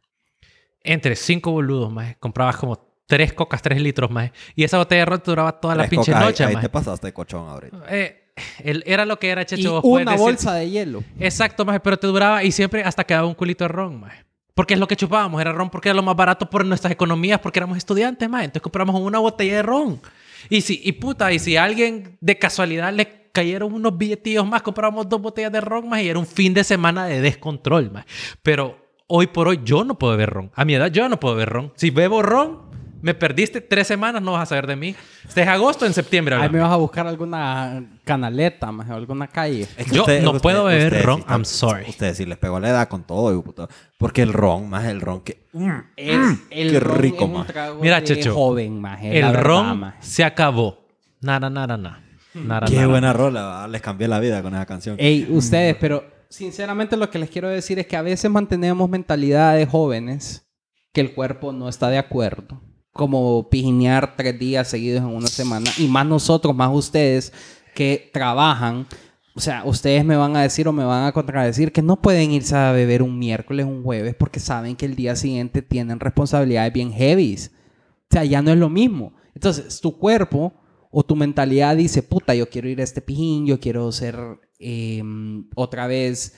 [0.84, 2.18] entre cinco boludos, más.
[2.18, 4.32] Comprabas como tres cocas, tres litros, más.
[4.56, 6.54] Y esa botella de ron te duraba toda la Tres pinche cocas, ahí- noche, Ahí,
[6.54, 6.66] maje.
[6.68, 7.78] te pasaste de cochón ahorita.
[7.90, 8.24] Eh,
[8.64, 9.74] el- era lo que era, Y Checho.
[9.74, 11.04] vos puedes una decir- bolsa de hielo.
[11.20, 14.24] Exacto, maje, pero te duraba y siempre hasta quedaba un culito de ron, maje.
[14.56, 17.40] Porque es lo que chupábamos, era ron porque era lo más barato por nuestras economías,
[17.40, 18.46] porque éramos estudiantes, maje.
[18.46, 20.02] Entonces compramos una botella de ron.
[20.50, 24.62] Y si, y puta, y si a alguien de casualidad le cayeron unos billetillos más,
[24.62, 28.08] comprábamos dos botellas de ron, maje, y era un fin de semana de descontrol, maje.
[28.42, 30.52] Pero hoy por hoy yo no puedo beber ron.
[30.56, 31.74] A mi edad yo no puedo beber ron.
[31.76, 32.71] Si bebo ron,
[33.02, 34.96] me perdiste tres semanas, no vas a saber de mí.
[35.28, 36.36] Este es agosto, en septiembre.
[36.36, 39.68] Ahí me vas a buscar alguna canaleta, más alguna calle.
[39.78, 41.90] Es que Yo usted- no usted- puedo beber ustedes ron, I'm sorry.
[41.90, 43.44] Ustedes sí les pegó la edad con todo.
[43.98, 45.48] Porque el ron, más el ron que...
[45.54, 49.80] Mm, Es, el qué ron rico, trago Mira, de Checho, joven, maje, El verdad, ron
[49.80, 49.98] maje.
[50.02, 50.86] se acabó.
[51.22, 52.02] Nada, nada, nada.
[52.66, 53.70] Qué buena rola, ¿verdad?
[53.70, 54.96] les cambié la vida con esa canción.
[55.00, 59.68] Ey, ustedes, pero sinceramente lo que les quiero decir es que a veces mantenemos mentalidades
[59.68, 60.48] jóvenes
[60.94, 62.62] que el cuerpo no está de acuerdo.
[62.94, 65.70] Como pijinear tres días seguidos en una semana.
[65.78, 67.32] Y más nosotros, más ustedes
[67.74, 68.86] que trabajan.
[69.34, 72.32] O sea, ustedes me van a decir o me van a contradecir que no pueden
[72.32, 76.74] irse a beber un miércoles, un jueves, porque saben que el día siguiente tienen responsabilidades
[76.74, 77.52] bien heavies.
[78.10, 79.14] O sea, ya no es lo mismo.
[79.34, 80.54] Entonces, tu cuerpo
[80.92, 84.18] o tu mentalidad dice, puta, yo quiero ir a este pijín, yo quiero ser
[84.60, 85.02] eh,
[85.56, 86.36] otra vez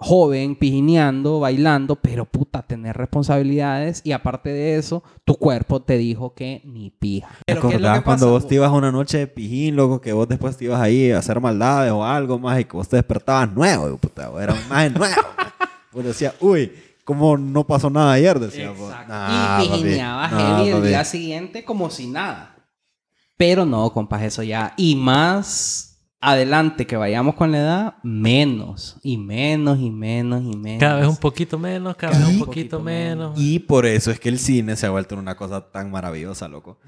[0.00, 6.34] joven, pijineando, bailando, pero puta, tener responsabilidades y aparte de eso, tu cuerpo te dijo
[6.34, 7.28] que ni pija.
[7.44, 9.74] ¿Te Pero ¿qué es lo acordás que cuando vos te ibas una noche de pijín,
[9.74, 12.76] loco, que vos después te ibas ahí a hacer maldades o algo más y que
[12.76, 15.22] vos te despertabas nuevo, puta, vos eras un más nuevo.
[15.90, 16.70] Vos decías, uy,
[17.02, 18.38] ¿cómo no pasó nada ayer?
[18.38, 18.90] Decía vos.
[18.90, 19.08] Exacto.
[19.08, 19.80] Nah, y papi.
[19.80, 22.56] pijineaba Nah, heavy el día siguiente como si nada.
[23.38, 24.74] Pero no, compas, eso ya.
[24.76, 25.87] Y más
[26.20, 28.96] adelante que vayamos con la edad, menos.
[29.02, 30.80] Y menos, y menos, y menos.
[30.80, 33.32] Cada vez un poquito menos, cada vez un poquito poquito menos.
[33.40, 36.78] Y por eso es que el cine se ha vuelto una cosa tan maravillosa, loco.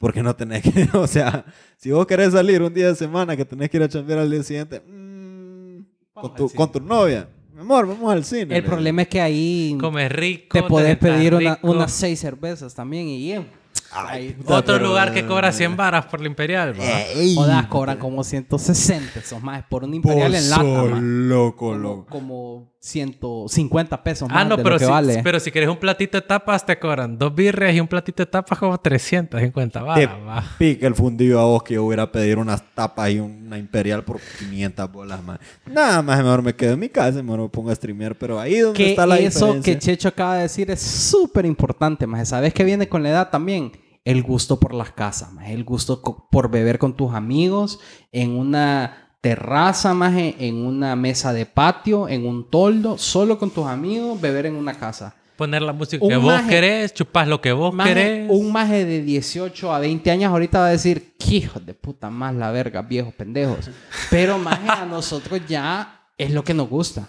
[0.00, 1.44] Porque no tenés que, o sea,
[1.76, 4.30] si vos querés salir un día de semana que tenés que ir a chambear al
[4.30, 5.84] día siguiente, mm,
[6.14, 6.56] con, tu, cine.
[6.56, 8.56] con tu novia, mi amor, vamos al cine.
[8.56, 10.56] El le- problema es que ahí Comes rico.
[10.56, 13.48] te podés pedir una- unas seis cervezas también y bien.
[13.90, 16.84] Ay, Otro pero- lugar que cobra 100 varas por la Imperial, va.
[17.02, 20.62] Ey, Jodas, cobran como 160 esos más por un imperial en lata,
[21.00, 22.06] loco, Como, loco.
[22.10, 25.20] como 150 pesos más Ah, no, de pero lo que si, vale.
[25.24, 28.26] pero si quieres un platito de tapas, te cobran dos birrias y un platito de
[28.30, 30.44] tapas como 350 Te varas, va.
[30.58, 33.20] pica el fundido a vos que yo voy a ir a pedir unas tapas y
[33.20, 35.38] una imperial por 500 bolas más.
[35.66, 38.58] Nada más, mejor me quedo en mi casa, mejor me pongo a streamear, pero ahí
[38.58, 39.72] donde que está la eso diferencia.
[39.74, 42.28] que Checho acaba de decir es súper importante, más.
[42.28, 43.72] ¿Sabes qué viene con la edad también?
[44.08, 45.50] El gusto por las casas, más.
[45.50, 46.00] El gusto
[46.30, 47.78] por beber con tus amigos
[48.10, 53.66] en una terraza, más, en una mesa de patio, en un toldo, solo con tus
[53.66, 55.14] amigos, beber en una casa.
[55.36, 58.30] Poner la música Un que vos querés, chupás lo que vos Maje- querés.
[58.30, 62.08] un maje de 18 a 20 años ahorita va a decir, "Qué hijos de puta
[62.08, 63.70] más la verga, viejos pendejos.
[64.10, 67.08] Pero maje, a nosotros ya es lo que nos gusta.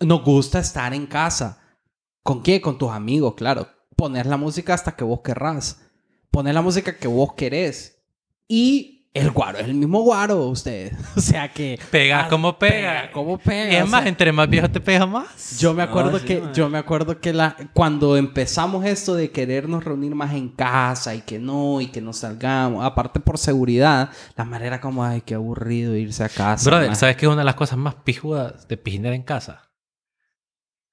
[0.00, 1.58] Nos gusta estar en casa.
[2.22, 2.60] ¿Con qué?
[2.60, 3.66] Con tus amigos, claro.
[4.00, 5.78] Poner la música hasta que vos querrás.
[6.30, 8.02] Poner la música que vos querés.
[8.48, 10.94] Y el guaro es el mismo guaro, ustedes.
[11.16, 11.78] O sea que...
[11.90, 13.12] Pega Ah, como pega.
[13.12, 13.72] como pega.
[13.72, 15.58] Y es más, sea, entre más viejo te pega más.
[15.58, 16.54] yo me acuerdo No, sí, que man.
[16.54, 21.20] yo me acuerdo que la cuando empezamos esto de querernos reunir más en casa y
[21.20, 25.94] que no y que no salgamos, aparte por seguridad, la manera como ay, qué aburrido
[25.94, 26.70] irse a casa.
[26.70, 26.96] Brother, man".
[26.96, 29.70] ¿sabes qué es una de las cosas más pijudas de pijinear en casa?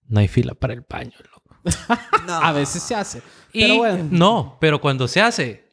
[0.07, 1.36] No hay fila para el baño, loco.
[2.27, 3.21] A veces se hace.
[3.53, 4.07] Y Pero bueno.
[4.11, 5.63] no, pero cuando se hace,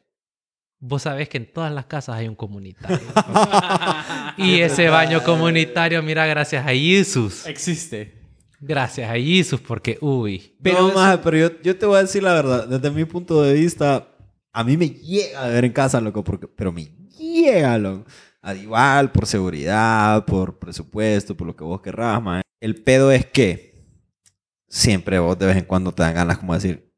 [0.79, 2.99] vos sabés que en todas las casas hay un comunitario.
[4.37, 7.45] y ese baño comunitario, mira, gracias a Jesús.
[7.45, 8.21] Existe.
[8.59, 10.55] Gracias a Jesús, porque, uy.
[10.61, 12.67] Pero no, eso- maje, pero yo, yo te voy a decir la verdad.
[12.67, 14.07] Desde mi punto de vista,
[14.53, 16.85] a mí me llega a ver en casa, loco, porque, pero me
[17.19, 18.05] llega, loco.
[18.41, 22.41] Al Igual, por seguridad, por presupuesto, por lo que vos querrás, maje.
[22.61, 23.74] El pedo es que
[24.67, 26.91] siempre vos de vez en cuando te dan ganas como de decir,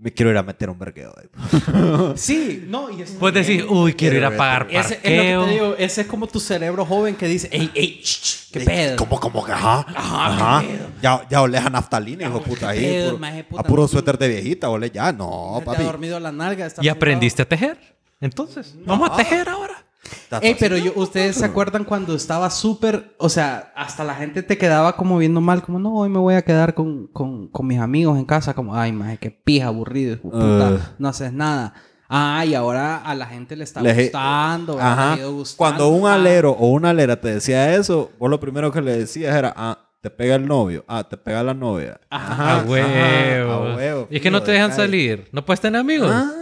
[0.00, 1.12] me quiero ir a meter un vergueo.
[1.18, 2.12] ahí".
[2.16, 5.40] Sí, no, y es Vos decís, uy, quiero ir a pagar ese, es lo parqueo.
[5.40, 8.02] que te digo, ese es como tu cerebro joven que dice, ey, ey,
[8.52, 8.96] qué pedo.
[8.96, 9.84] ¿Cómo, cómo que ajá?
[9.94, 10.88] Ajá, qué pedo.
[11.02, 12.68] Ya, ya olés a naftalina, hijo puta.
[12.68, 13.88] Ahí, pedo, puro- maje, puta, a puro no.
[13.88, 15.10] suéter de viejita, olé ya.
[15.12, 15.82] No, Te ha papi.
[15.82, 16.66] dormido la nalga.
[16.66, 17.96] está ¿Y aprendiste a tejer?
[18.20, 19.84] Entonces, vamos a tejer ahora.
[20.40, 24.58] Ey, pero yo, ¿ustedes se acuerdan cuando estaba súper, o sea, hasta la gente te
[24.58, 27.78] quedaba como viendo mal, como, no, hoy me voy a quedar con, con, con mis
[27.80, 30.36] amigos en casa, como, ay, maje, qué pija, aburrido, puta,
[30.72, 30.80] Ugh.
[30.98, 31.74] no haces nada.
[32.10, 35.12] Ah, y ahora a la gente le está Les- gustando, le Ajá.
[35.12, 35.58] ha ido gustando.
[35.58, 38.96] Cuando un Ah, alero o una alera te decía eso, vos lo primero que le
[38.98, 40.84] decías era, ah, te pega el novio.
[40.88, 42.00] Ah, te pega la novia.
[42.08, 43.52] A huevo.
[43.52, 45.28] a huevo, Y es que no te dejan salir.
[45.32, 46.10] No puedes tener amigos.
[46.10, 46.32] Ah.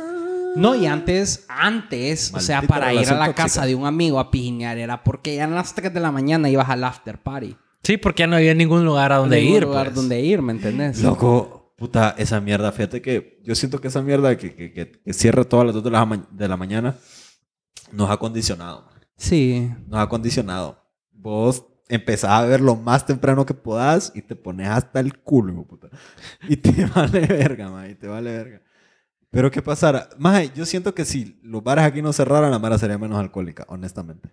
[0.57, 3.43] No, y antes, antes, o sea, Maldita para ir a la tóxica.
[3.43, 6.49] casa de un amigo a pijinear era porque ya a las 3 de la mañana
[6.49, 7.57] ibas al after party.
[7.83, 9.63] Sí, porque ya no había ningún lugar a donde Ningún ir.
[9.65, 9.95] lugar pues.
[9.97, 11.01] donde ir, ¿me entendés?
[11.03, 12.73] Loco, puta, esa mierda.
[12.73, 15.85] Fíjate que yo siento que esa mierda que, que, que, que cierra todas las 2
[15.85, 16.97] de la, de la mañana
[17.93, 18.83] nos ha condicionado.
[18.87, 18.95] man.
[19.17, 19.71] Sí.
[19.87, 20.83] Nos ha condicionado.
[21.13, 25.65] Vos empezás a ver lo más temprano que podás y te pones hasta el culo,
[25.65, 25.89] puta.
[26.49, 27.91] Y te vale verga, man.
[27.91, 28.63] Y te vale verga.
[29.31, 30.09] Pero ¿qué pasara?
[30.19, 33.65] Más, yo siento que si los bares aquí no cerraran, la mara sería menos alcohólica,
[33.69, 34.31] honestamente.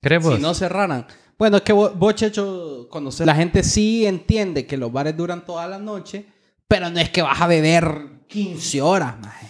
[0.00, 0.36] ¿Crees vos?
[0.36, 1.06] Si no cerraran.
[1.38, 3.26] Bueno, es que vos, vos, Checho, conoces.
[3.26, 6.26] La gente sí entiende que los bares duran toda la noche,
[6.68, 9.48] pero no es que vas a beber 15 horas, maje.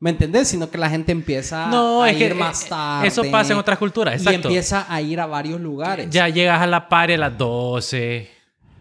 [0.00, 0.48] ¿Me entendés?
[0.48, 3.06] Sino que la gente empieza No, a es que ir más eh, tarde.
[3.08, 4.48] eso pasa en otras culturas, Y exacto.
[4.48, 6.08] empieza a ir a varios lugares.
[6.10, 8.30] Ya llegas a la par a las 12,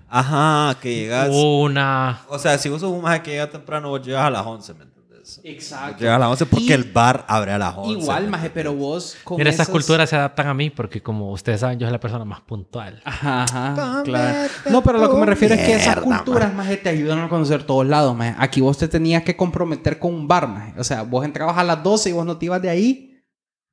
[0.07, 1.30] Ajá, que llegas...
[1.32, 2.22] una.
[2.30, 4.74] O sea, si vos sos un maje que llega temprano, vos llegas a las 11,
[4.76, 4.84] ¿me
[5.44, 6.00] Exacto.
[6.00, 7.92] Llegas a las 11 porque Y- el bar abre a las 11.
[8.02, 11.32] Igual, ¿me maje, pero vos con Mira, esas culturas se adaptan a mí porque como
[11.32, 13.02] ustedes saben, yo soy la persona más puntual.
[13.06, 14.50] Ajá, ajá, claro.
[14.70, 17.30] No, pero lo que me refiero es que esas mierda, culturas, maje, te ayudan a
[17.30, 18.36] conocer todos lados, maje.
[18.40, 20.74] Aquí vos te tenías que comprometer con un bar, maje.
[20.80, 23.24] O sea, vos entrabas a las 12 y vos no te ibas de ahí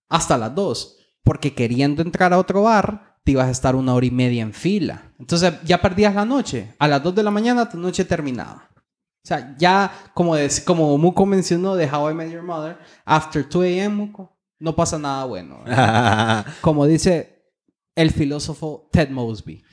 [0.08, 0.96] hasta las 2.
[1.24, 4.52] Porque queriendo entrar a otro bar, te ibas a estar una hora y media en
[4.52, 5.10] fila.
[5.18, 6.74] Entonces, ya perdías la noche.
[6.78, 8.68] A las 2 de la mañana, tu noche terminaba.
[9.26, 13.44] O sea, ya, como, de- como Muko mencionó de How I Met Your Mother, after
[13.48, 15.64] 2 a.m., Muko, no pasa nada bueno.
[16.60, 17.42] como dice
[17.96, 19.64] el filósofo Ted Mosby.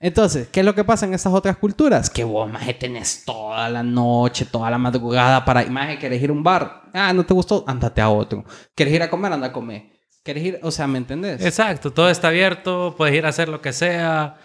[0.00, 2.08] Entonces, ¿qué es lo que pasa en estas otras culturas?
[2.08, 5.66] Que vos, maje, tenés toda la noche, toda la madrugada para...
[5.66, 6.84] Maje, ¿querés ir a un bar?
[6.94, 7.62] Ah, ¿no te gustó?
[7.66, 8.42] Ándate a otro.
[8.74, 9.34] ¿Querés ir a comer?
[9.34, 9.82] Anda a comer.
[10.22, 10.60] ¿Querés ir?
[10.62, 11.44] O sea, ¿me entendés?
[11.44, 14.36] Exacto, todo está abierto, puedes ir a hacer lo que sea.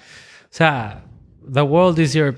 [0.44, 1.06] O sea,
[1.50, 2.36] the world is your...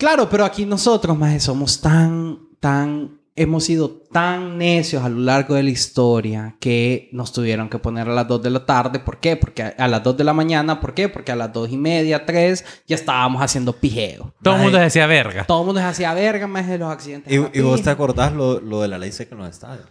[0.00, 3.20] Claro, pero aquí nosotros, maje, somos tan, tan...
[3.36, 8.08] Hemos sido tan necios a lo largo de la historia que nos tuvieron que poner
[8.08, 8.98] a las 2 de la tarde.
[8.98, 9.36] ¿Por qué?
[9.36, 11.10] Porque a, a las 2 de la mañana, ¿por qué?
[11.10, 14.32] Porque a las 2 y media, 3, ya estábamos haciendo pijeo.
[14.42, 15.44] Todo el mundo decía verga.
[15.44, 17.30] Todo el mundo se hacía verga más de los accidentes.
[17.30, 19.86] ¿Y, vos te acordás lo, lo de la ley seca en los estadios?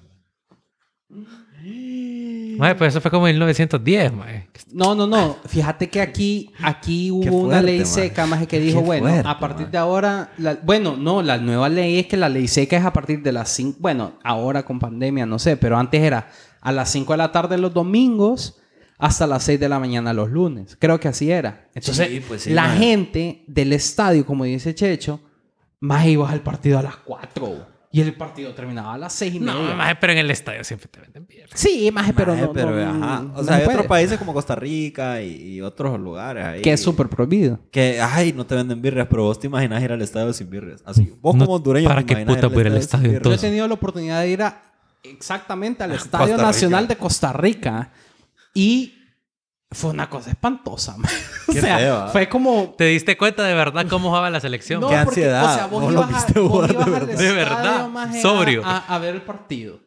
[2.60, 4.48] Mae, pues eso fue como en 1910, mae.
[4.72, 5.38] No, no, no.
[5.48, 7.88] Fíjate que aquí, aquí hubo una ley man.
[7.88, 9.72] seca más que dijo, Qué bueno, fuerte, a partir man.
[9.72, 12.94] de ahora, la- bueno, no, la nueva ley es que la ley seca es a
[12.94, 16.30] partir de las 5, bueno, ahora con pandemia, no sé, pero antes era
[16.62, 18.58] a las 5 de la tarde los domingos
[18.98, 20.76] hasta las 6 de la mañana los lunes.
[20.78, 21.70] Creo que así era.
[21.74, 22.78] Entonces, Sí, pues sí, la man.
[22.78, 25.22] gente del estadio, como dice Checho,
[25.80, 27.79] más iba al partido a las 4.
[27.92, 29.54] Y el partido terminaba a las 6 y media.
[29.54, 31.58] No, mae, pero en el estadio siempre te venden mierda.
[31.58, 32.54] Sí, maje, pero no.
[32.54, 33.22] pero, no- ajá.
[33.24, 33.88] no O sea, se hay otros puede.
[33.90, 36.62] países como Costa Rica y, y otros lugares ahí.
[36.62, 37.60] Que es súper prohibido.
[37.72, 40.84] Que, ay, no te venden birrias, pero vos te imaginas ir al estadio sin birrias.
[40.86, 43.20] Así, vos No, como hondureño ¿para te qué puta ir al estadio?
[43.22, 44.62] Yo he tenido la oportunidad de ir a
[45.02, 46.46] exactamente al Estadio Costa Rica.
[46.46, 47.92] Nacional de Costa Rica
[48.54, 48.94] y
[49.72, 50.98] fue una cosa espantosa.
[50.98, 51.10] man.
[51.48, 52.10] o sea, feo, ¿ah?
[52.12, 54.82] fue como ¿Te diste cuenta de verdad cómo jugaba la selección?
[54.82, 55.46] no, Qué porque, ansiedad.
[55.52, 57.18] o sea, vos Vos lo ibas, a- viste vos de ibas al verdad.
[57.18, 58.62] De verdad, a- sobrio.
[58.66, 59.80] A, a ver el partido.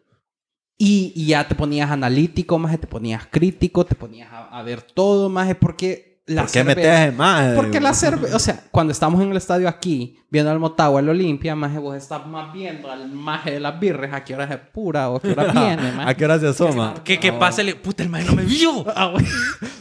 [0.79, 4.83] Y, y ya te ponías analítico, más te ponías crítico, te ponías a, a ver
[4.83, 7.55] todo, más porque la ¿Por qué metes más?
[7.57, 11.09] Porque la cerveza, o sea, cuando estamos en el estadio aquí, viendo al Motagua, el
[11.09, 14.57] Olimpia, más vos estás más viendo al maje de las birres, a qué hora es
[14.73, 16.17] pura o a qué hora viene, ¿A maje.
[16.17, 16.95] qué hora se asoma?
[17.03, 17.77] Que, que pase el...
[17.77, 18.85] Puta, el mae no me vio.
[18.95, 19.27] Ah, güey.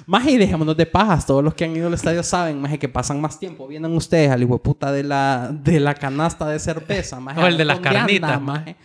[0.08, 1.26] Maje, y dejémonos de pajas.
[1.28, 3.68] Todos los que han ido al estadio saben, maje, que pasan más tiempo.
[3.68, 7.40] Vienen ustedes al hijo de puta de la, de la canasta de cerveza, maje.
[7.40, 8.76] O el de a las carnitas, maje.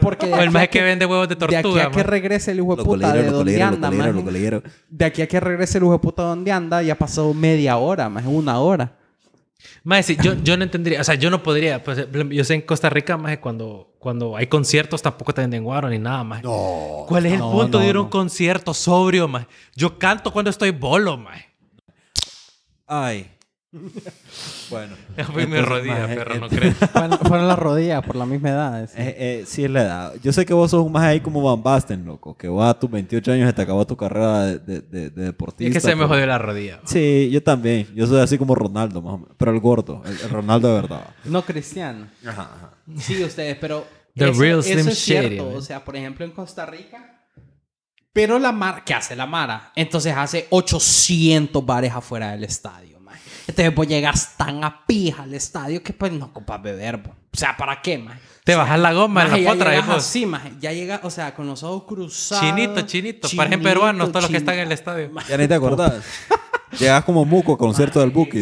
[0.00, 2.52] Porque de O el a que vende huevos de De aquí tortuga, a que regrese
[2.52, 3.90] el hijo de puta de donde anda.
[4.88, 8.08] De aquí a que regrese el hijo de puta donde anda, ya pasó media hora,
[8.08, 8.96] más una hora.
[9.84, 12.62] Mae, sí, yo, yo no entendería, o sea, yo no podría, pues, yo sé en
[12.62, 16.42] Costa Rica, más cuando, cuando hay conciertos tampoco te venden guaro ni nada, más.
[16.42, 17.04] No.
[17.08, 18.10] ¿Cuál es el No, punto no, de ir a un no.
[18.10, 19.46] concierto sobrio, más?
[19.74, 21.40] Yo canto cuando estoy bolo, más.
[22.86, 23.30] Ay.
[24.70, 24.94] Bueno.
[25.32, 26.76] Fui mi rodilla, maje, perro, no crees.
[26.76, 28.88] Fueron, fueron las rodillas por la misma edad.
[28.88, 28.94] sí.
[28.98, 30.14] Eh, eh, sí es la edad.
[30.22, 32.36] Yo sé que vos sos un más ahí como Van Basten, loco.
[32.36, 35.22] Que vos a tus 28 años se te acabó tu carrera de, de, de- de
[35.22, 35.68] Y deportista.
[35.68, 36.80] es que se me pero- jodió la rodilla.
[36.84, 37.88] Sí, yo también.
[37.94, 39.34] Yo soy así como Ronaldo, más o menos.
[39.36, 40.02] Pero el gordo.
[40.04, 41.06] El, el Ronaldo de verdad.
[41.24, 42.06] No cristiano.
[42.26, 42.70] Ajá, ajá.
[42.98, 43.86] Sí, ustedes, pero.
[44.16, 45.28] The eso, real eso Slim es cierto.
[45.28, 45.56] Shady, man.
[45.56, 47.16] O sea, por ejemplo, en Costa Rica.
[48.12, 48.82] Pero la Mara.
[48.84, 49.70] ¿Qué hace la Mara?
[49.76, 52.89] Entonces hace 800 bares afuera del estadio.
[53.50, 57.10] Entonces vos llegas tan a pija al estadio que pues no ocupas beber, po.
[57.10, 58.18] O sea, ¿para qué, man?
[58.44, 59.96] Te bajas la goma en la ya potra, llegas hijo.
[59.96, 60.52] así, maje.
[60.60, 62.44] Ya llega, o sea, con los ojos cruzados.
[62.44, 63.28] Chinito, chinito.
[63.36, 65.10] Parecen peruanos todos los que están en el estadio.
[65.28, 66.02] Ya ni te acordás.
[66.78, 68.38] Llegas como muco a concierto del Buki.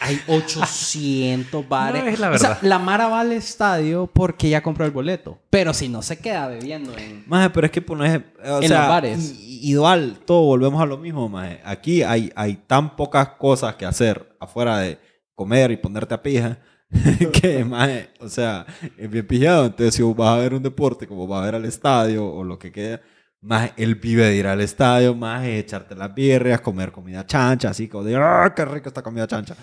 [0.00, 2.02] Hay 800 bares.
[2.02, 2.62] No, es la O sea, verdad.
[2.62, 5.38] la Mara va al estadio porque ya compró el boleto.
[5.50, 7.24] Pero si no se queda bebiendo en...
[7.26, 9.34] Maje, pero es que pones, o En sea, los bares.
[9.40, 11.60] igual, todo volvemos a lo mismo, maje.
[11.64, 14.98] Aquí hay, hay tan pocas cosas que hacer afuera de
[15.34, 16.58] comer y ponerte a pija
[17.32, 18.66] que, maje, o sea,
[18.96, 19.66] es bien pillado.
[19.66, 22.42] Entonces, si vos vas a ver un deporte, como vas a ver al estadio o
[22.44, 23.00] lo que queda,
[23.40, 27.88] más él vive de ir al estadio, más echarte las birrias, comer comida chancha, así
[27.88, 29.54] como de, ¡ah, qué rico esta comida chancha!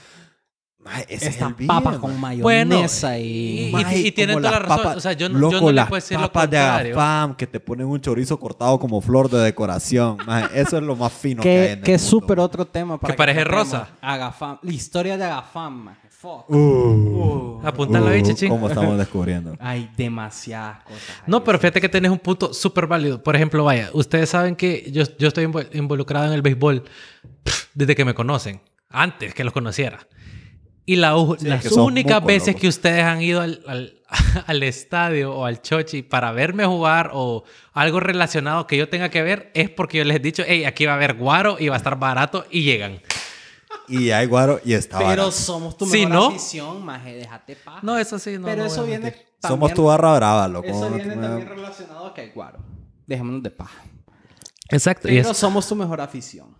[0.79, 3.67] Maje, ese es Estas el papas bien, con mayonesa y- y...
[3.69, 4.83] y- Maje, y tienen toda la las razón.
[4.83, 6.95] papas- O sea, yo no- yo loco, no le puedo decir lo papas de contrario.
[6.99, 10.17] Agafam que te ponen un chorizo cortado como flor de decoración.
[10.27, 12.65] Maje, eso es lo más fino que, hay Que, en el que es súper otro
[12.67, 12.99] tema.
[12.99, 13.65] Para Que parece tratemos.
[13.71, 13.87] rosa.
[13.99, 14.59] Agafam.
[14.61, 16.04] La historia de Agafam, maje.
[16.25, 16.49] Fuck.
[16.49, 18.49] Uh, Apuntala ahí, uh, chichín.
[18.49, 19.55] ¿Cómo estamos descubriendo?
[19.59, 21.09] Hay demasiadas cosas.
[21.09, 21.23] ahí.
[21.27, 23.21] No, pero fíjate que tenés un punto súper válido.
[23.21, 26.83] Por ejemplo, vaya, ustedes saben que yo, yo estoy invo- involucrado en el béisbol
[27.43, 28.59] pff, desde que me conocen,
[28.89, 29.99] antes que los conociera.
[30.87, 34.01] Y la, Sí, las únicas veces que ustedes han ido al, al-
[34.47, 39.21] al estadio o al chochi para verme jugar o algo relacionado que yo tenga que
[39.21, 41.75] ver es porque yo les he dicho, hey, aquí va a haber guaro y va
[41.75, 42.99] a estar barato y llegan.
[43.87, 45.31] Y hay guaro y está Pero barato.
[45.31, 47.15] somos tu mejor no- afición, maje.
[47.15, 47.79] Déjate paja.
[47.83, 48.45] No, eso sí, no.
[48.45, 49.25] pero no eso viene también...
[49.41, 50.67] Somos tu barra brava, loco.
[50.67, 52.59] Eso viene también relacionado a que hay guaro.
[53.05, 53.83] Dejémonos de paja.
[54.69, 55.07] Exacto.
[55.09, 56.55] y Pero es- somos tu mejor afición.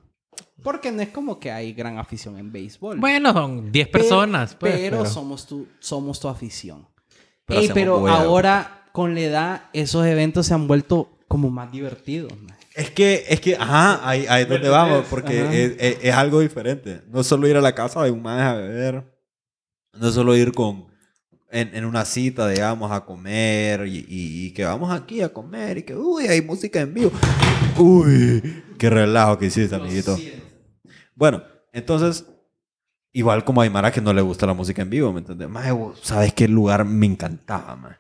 [0.64, 3.00] Porque no es como que hay gran afición en béisbol.
[3.00, 4.56] bueno, son 10 Pero- personas.
[4.56, 6.88] pues, pero, pero- somos, tu, somos tu afición.
[7.46, 12.32] Pero Ey, pero ahora, con la edad, esos eventos se han vuelto como más divertidos.
[12.42, 12.55] maje.
[12.76, 16.42] Es que, es que, ajá, ahí, ahí es donde vamos, porque es, es- es algo
[16.42, 17.02] diferente.
[17.10, 19.04] No es solo ir a la casa de un maje a beber,
[19.98, 20.88] no es solo ir con,
[21.52, 25.78] en, en una cita, digamos, a comer y, y- y que vamos aquí a comer
[25.78, 27.12] y que, uy, hay música en vivo.
[27.78, 30.20] Uy, qué relajo que hiciste, amiguito.
[31.16, 32.26] Bueno, entonces,
[33.14, 35.48] igual como hay Mara que no le gusta la música en vivo, ¿me entiendes?
[35.48, 35.72] Maje,
[36.02, 37.96] ¿sabes qué lugar me encantaba, maje?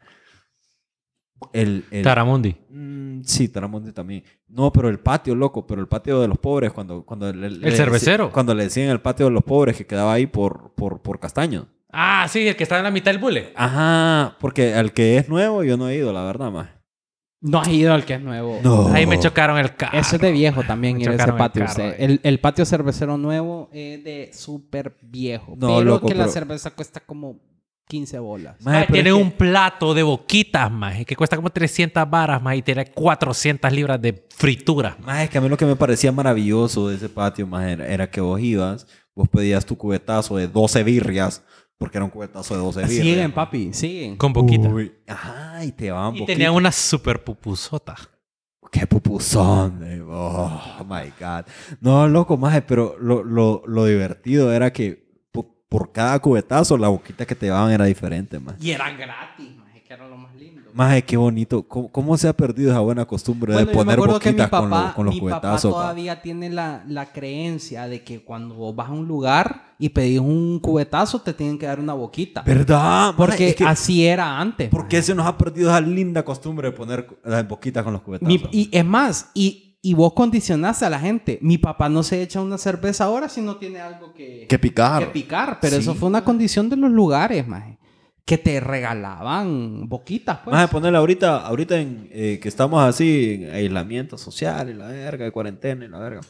[1.54, 2.56] El, el, Taramundi.
[2.70, 4.24] Mm, sí, Taramundi también.
[4.48, 7.68] No, pero el patio, loco, pero el patio de los pobres, cuando, cuando le- le-
[7.68, 8.32] ¿El cervecero?
[8.32, 11.68] Cuando le decían el patio de los pobres que quedaba ahí por, por, por Castaño.
[11.91, 13.54] Ah, sí, el que está en la mitad del bule.
[13.56, 16.70] Ajá, porque al que es nuevo yo no he ido, la verdad, más.
[17.41, 18.60] No has ido al que es nuevo.
[18.64, 18.88] No.
[18.88, 19.98] Ahí me chocaron el carro.
[20.00, 21.66] Eso es de viejo también, ir a ese el patio.
[21.66, 21.84] carro.
[21.98, 25.54] El, el patio cervecero nuevo es de súper viejo.
[25.58, 27.39] No, pero loco, que la pero- cerveza cuesta como
[27.88, 28.56] 15 bolas.
[28.64, 32.56] Maje, Maje, tiene que- un plato de boquitas, más que cuesta como 300 varas, más
[32.56, 34.98] y tiene 400 libras de fritura.
[35.06, 37.88] Más es que a mí lo que me parecía maravilloso de ese patio, más era,
[37.88, 41.44] era que vos ibas, vos pedías tu cubetazo de 12 birrias,
[41.78, 43.02] porque era un cubetazo de 12 birrias.
[43.06, 43.36] Siguen, ¿no?
[43.36, 44.16] papi, siguen.
[44.18, 44.68] Con boquita.
[44.68, 47.96] Uy, Ajá, y te daban y tenía una super pupusota.
[48.72, 49.82] Qué pupuzón.
[49.84, 50.02] eh.
[50.06, 51.46] Oh, my God.
[51.82, 55.05] No, loco, maje, pero lo, lo, lo divertido era que
[55.78, 58.57] por cada cubetazo la boquita que te daban era diferente, maje.
[58.61, 60.61] Y eran gratis, maje, que era lo más lindo.
[60.73, 61.63] Maje, qué bonito.
[61.63, 64.88] ¿Cómo, cómo se ha perdido esa buena costumbre Bueno, de poner mi boquitas con, papá,
[64.89, 65.73] lo- con los mi papá cubetazos?
[65.73, 65.80] pa?
[65.82, 70.19] todavía tiene la, la creencia de que cuando vos vas a un lugar y pedís
[70.19, 72.41] un cubetazo, te tienen que dar una boquita.
[72.43, 73.07] ¿Verdad?
[73.07, 73.17] maje?
[73.17, 74.69] Porque Es que, así era antes.
[74.69, 78.01] ¿Por qué se nos ha perdido esa linda costumbre de poner las boquitas con los
[78.01, 78.28] cubetazos?
[78.28, 81.38] Mi- y es más, y, y vos condicionaste a la gente.
[81.42, 85.04] Mi papá no se echa una cerveza ahora si no tiene algo que, que picar.
[85.06, 85.60] que picar.
[85.62, 85.82] Pero Sí.
[85.84, 87.78] eso fue una condición de los lugares, maje.
[88.26, 90.60] Que te regalaban boquitas, pues.
[90.60, 95.26] De ponerle ahorita, ahorita en, eh, que estamos así en aislamiento social y la verga,
[95.26, 96.22] de cuarentena y la verga.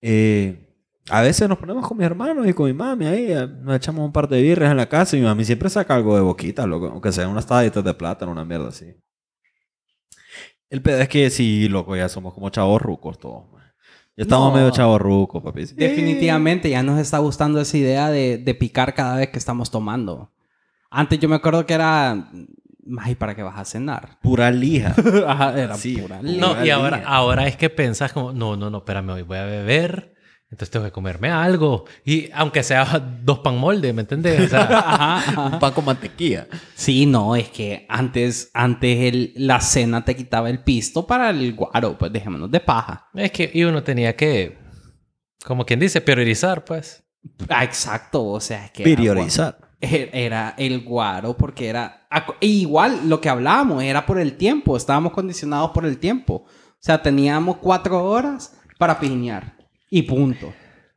[0.00, 0.68] Eh,
[1.10, 4.04] a veces nos ponemos con mis hermanos y con mi mami ahí, eh, nos echamos
[4.06, 6.66] un par de birras en la casa y mi mami siempre saca algo de boquita,
[6.66, 8.86] loco, aunque sean unas tajaditas de plátano, una mierda así.
[10.72, 13.44] El pedo es que sí, loco, ya somos como chavos rucos todos.
[13.52, 13.62] man.
[14.16, 14.56] Ya estamos No.
[14.58, 15.66] medio chavos rucos, papi.
[15.66, 15.74] Sí.
[15.76, 20.32] Definitivamente ya nos está gustando esa idea de, de picar cada vez que estamos tomando.
[20.90, 22.30] Antes yo me acuerdo que era...
[22.98, 24.18] Ay, ¿para qué vas a cenar?
[24.22, 24.94] Pura lija.
[25.28, 25.96] Ajá, era Sí.
[25.98, 26.40] pura No, leche.
[26.40, 29.44] No, y ahora, ahora es que pensás como, no, no, no, espérame, hoy voy a
[29.44, 30.11] beber,
[30.52, 31.86] entonces tengo que comerme algo.
[32.04, 32.84] Y aunque sea
[33.24, 34.46] dos pan molde, ¿me entiendes?
[34.46, 35.40] O sea, Ajá, ajá.
[35.46, 36.46] un pan con mantequilla.
[36.74, 41.54] Sí, no, es que antes, antes el- la cena te quitaba el pisto para el
[41.54, 43.08] guaro, pues dejémonos de paja.
[43.14, 44.58] es que y uno tenía que,
[45.44, 47.02] como quien dice, priorizar, pues.
[47.48, 48.82] Ah, exacto, o sea, es que...
[48.82, 49.58] era Priorizar.
[49.58, 52.06] gua- Era el guaro porque era...
[52.40, 56.44] e igual lo que hablábamos era por el tiempo, estábamos condicionados por el tiempo.
[56.46, 59.56] O sea, teníamos cuatro horas para piñar
[59.92, 60.52] y punto.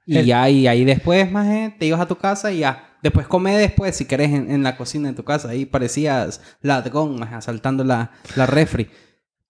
[0.06, 2.98] Y El- ya, y ahí después, más te ibas a tu casa y ya.
[3.04, 5.50] Después come después, si querés, en, en la cocina de tu casa.
[5.50, 8.88] Ahí parecías ladrón, maje, asaltando la, la refri.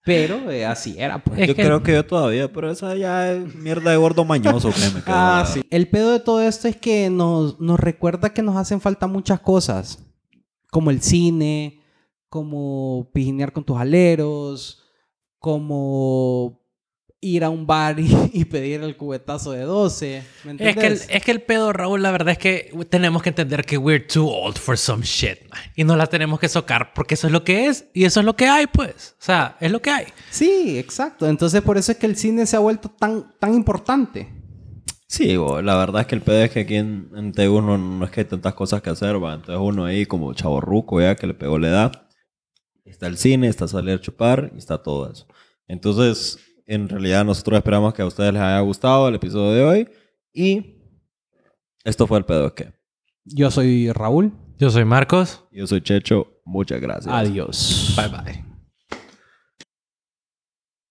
[0.04, 1.40] Pero eh, así era, pues.
[1.40, 4.70] Es yo que- creo que yo todavía, pero esa ya es mierda de gordo mañoso
[4.70, 5.14] que me quedó.
[5.14, 5.62] Ah, sí.
[5.70, 9.40] El pedo de todo esto es que nos, nos recuerda que nos hacen falta muchas
[9.40, 9.98] cosas.
[10.70, 11.80] Como el cine,
[12.28, 14.82] como pijinear con tus aleros,
[15.38, 16.60] como
[17.20, 20.22] ir a un bar y, y pedir el cubetazo de 12.
[20.44, 23.30] ¿Me Es que, el, es que el pedo, Raúl, la verdad es que tenemos que
[23.30, 25.60] entender que we're too old for some shit, man.
[25.74, 28.26] Y no la tenemos que socar porque eso es lo que es y eso es
[28.26, 29.16] lo que hay, pues.
[29.18, 30.06] O sea, es lo que hay.
[30.30, 31.28] Sí, exacto.
[31.28, 34.32] Entonces por eso es que el cine se ha vuelto tan, tan importante.
[35.08, 38.04] Sí, bo, la verdad es que el pedo es que aquí en, en no, no
[38.04, 39.34] es que hay tantas cosas que hacer, va.
[39.34, 42.08] Entonces uno ahí como chaborruco ya que le pegó la edad.
[42.84, 45.26] Está el cine, está salir a chupar y está todo eso.
[45.68, 49.88] Entonces, en realidad nosotros esperamos que a ustedes les haya gustado el episodio de hoy.
[50.32, 50.76] Y
[51.84, 52.72] esto fue el pedo que.
[53.24, 54.32] Yo soy Raúl.
[54.58, 55.44] Yo soy Marcos.
[55.52, 56.40] Yo soy Checho.
[56.44, 57.12] Muchas gracias.
[57.12, 57.94] Adiós.
[57.96, 58.45] Bye bye.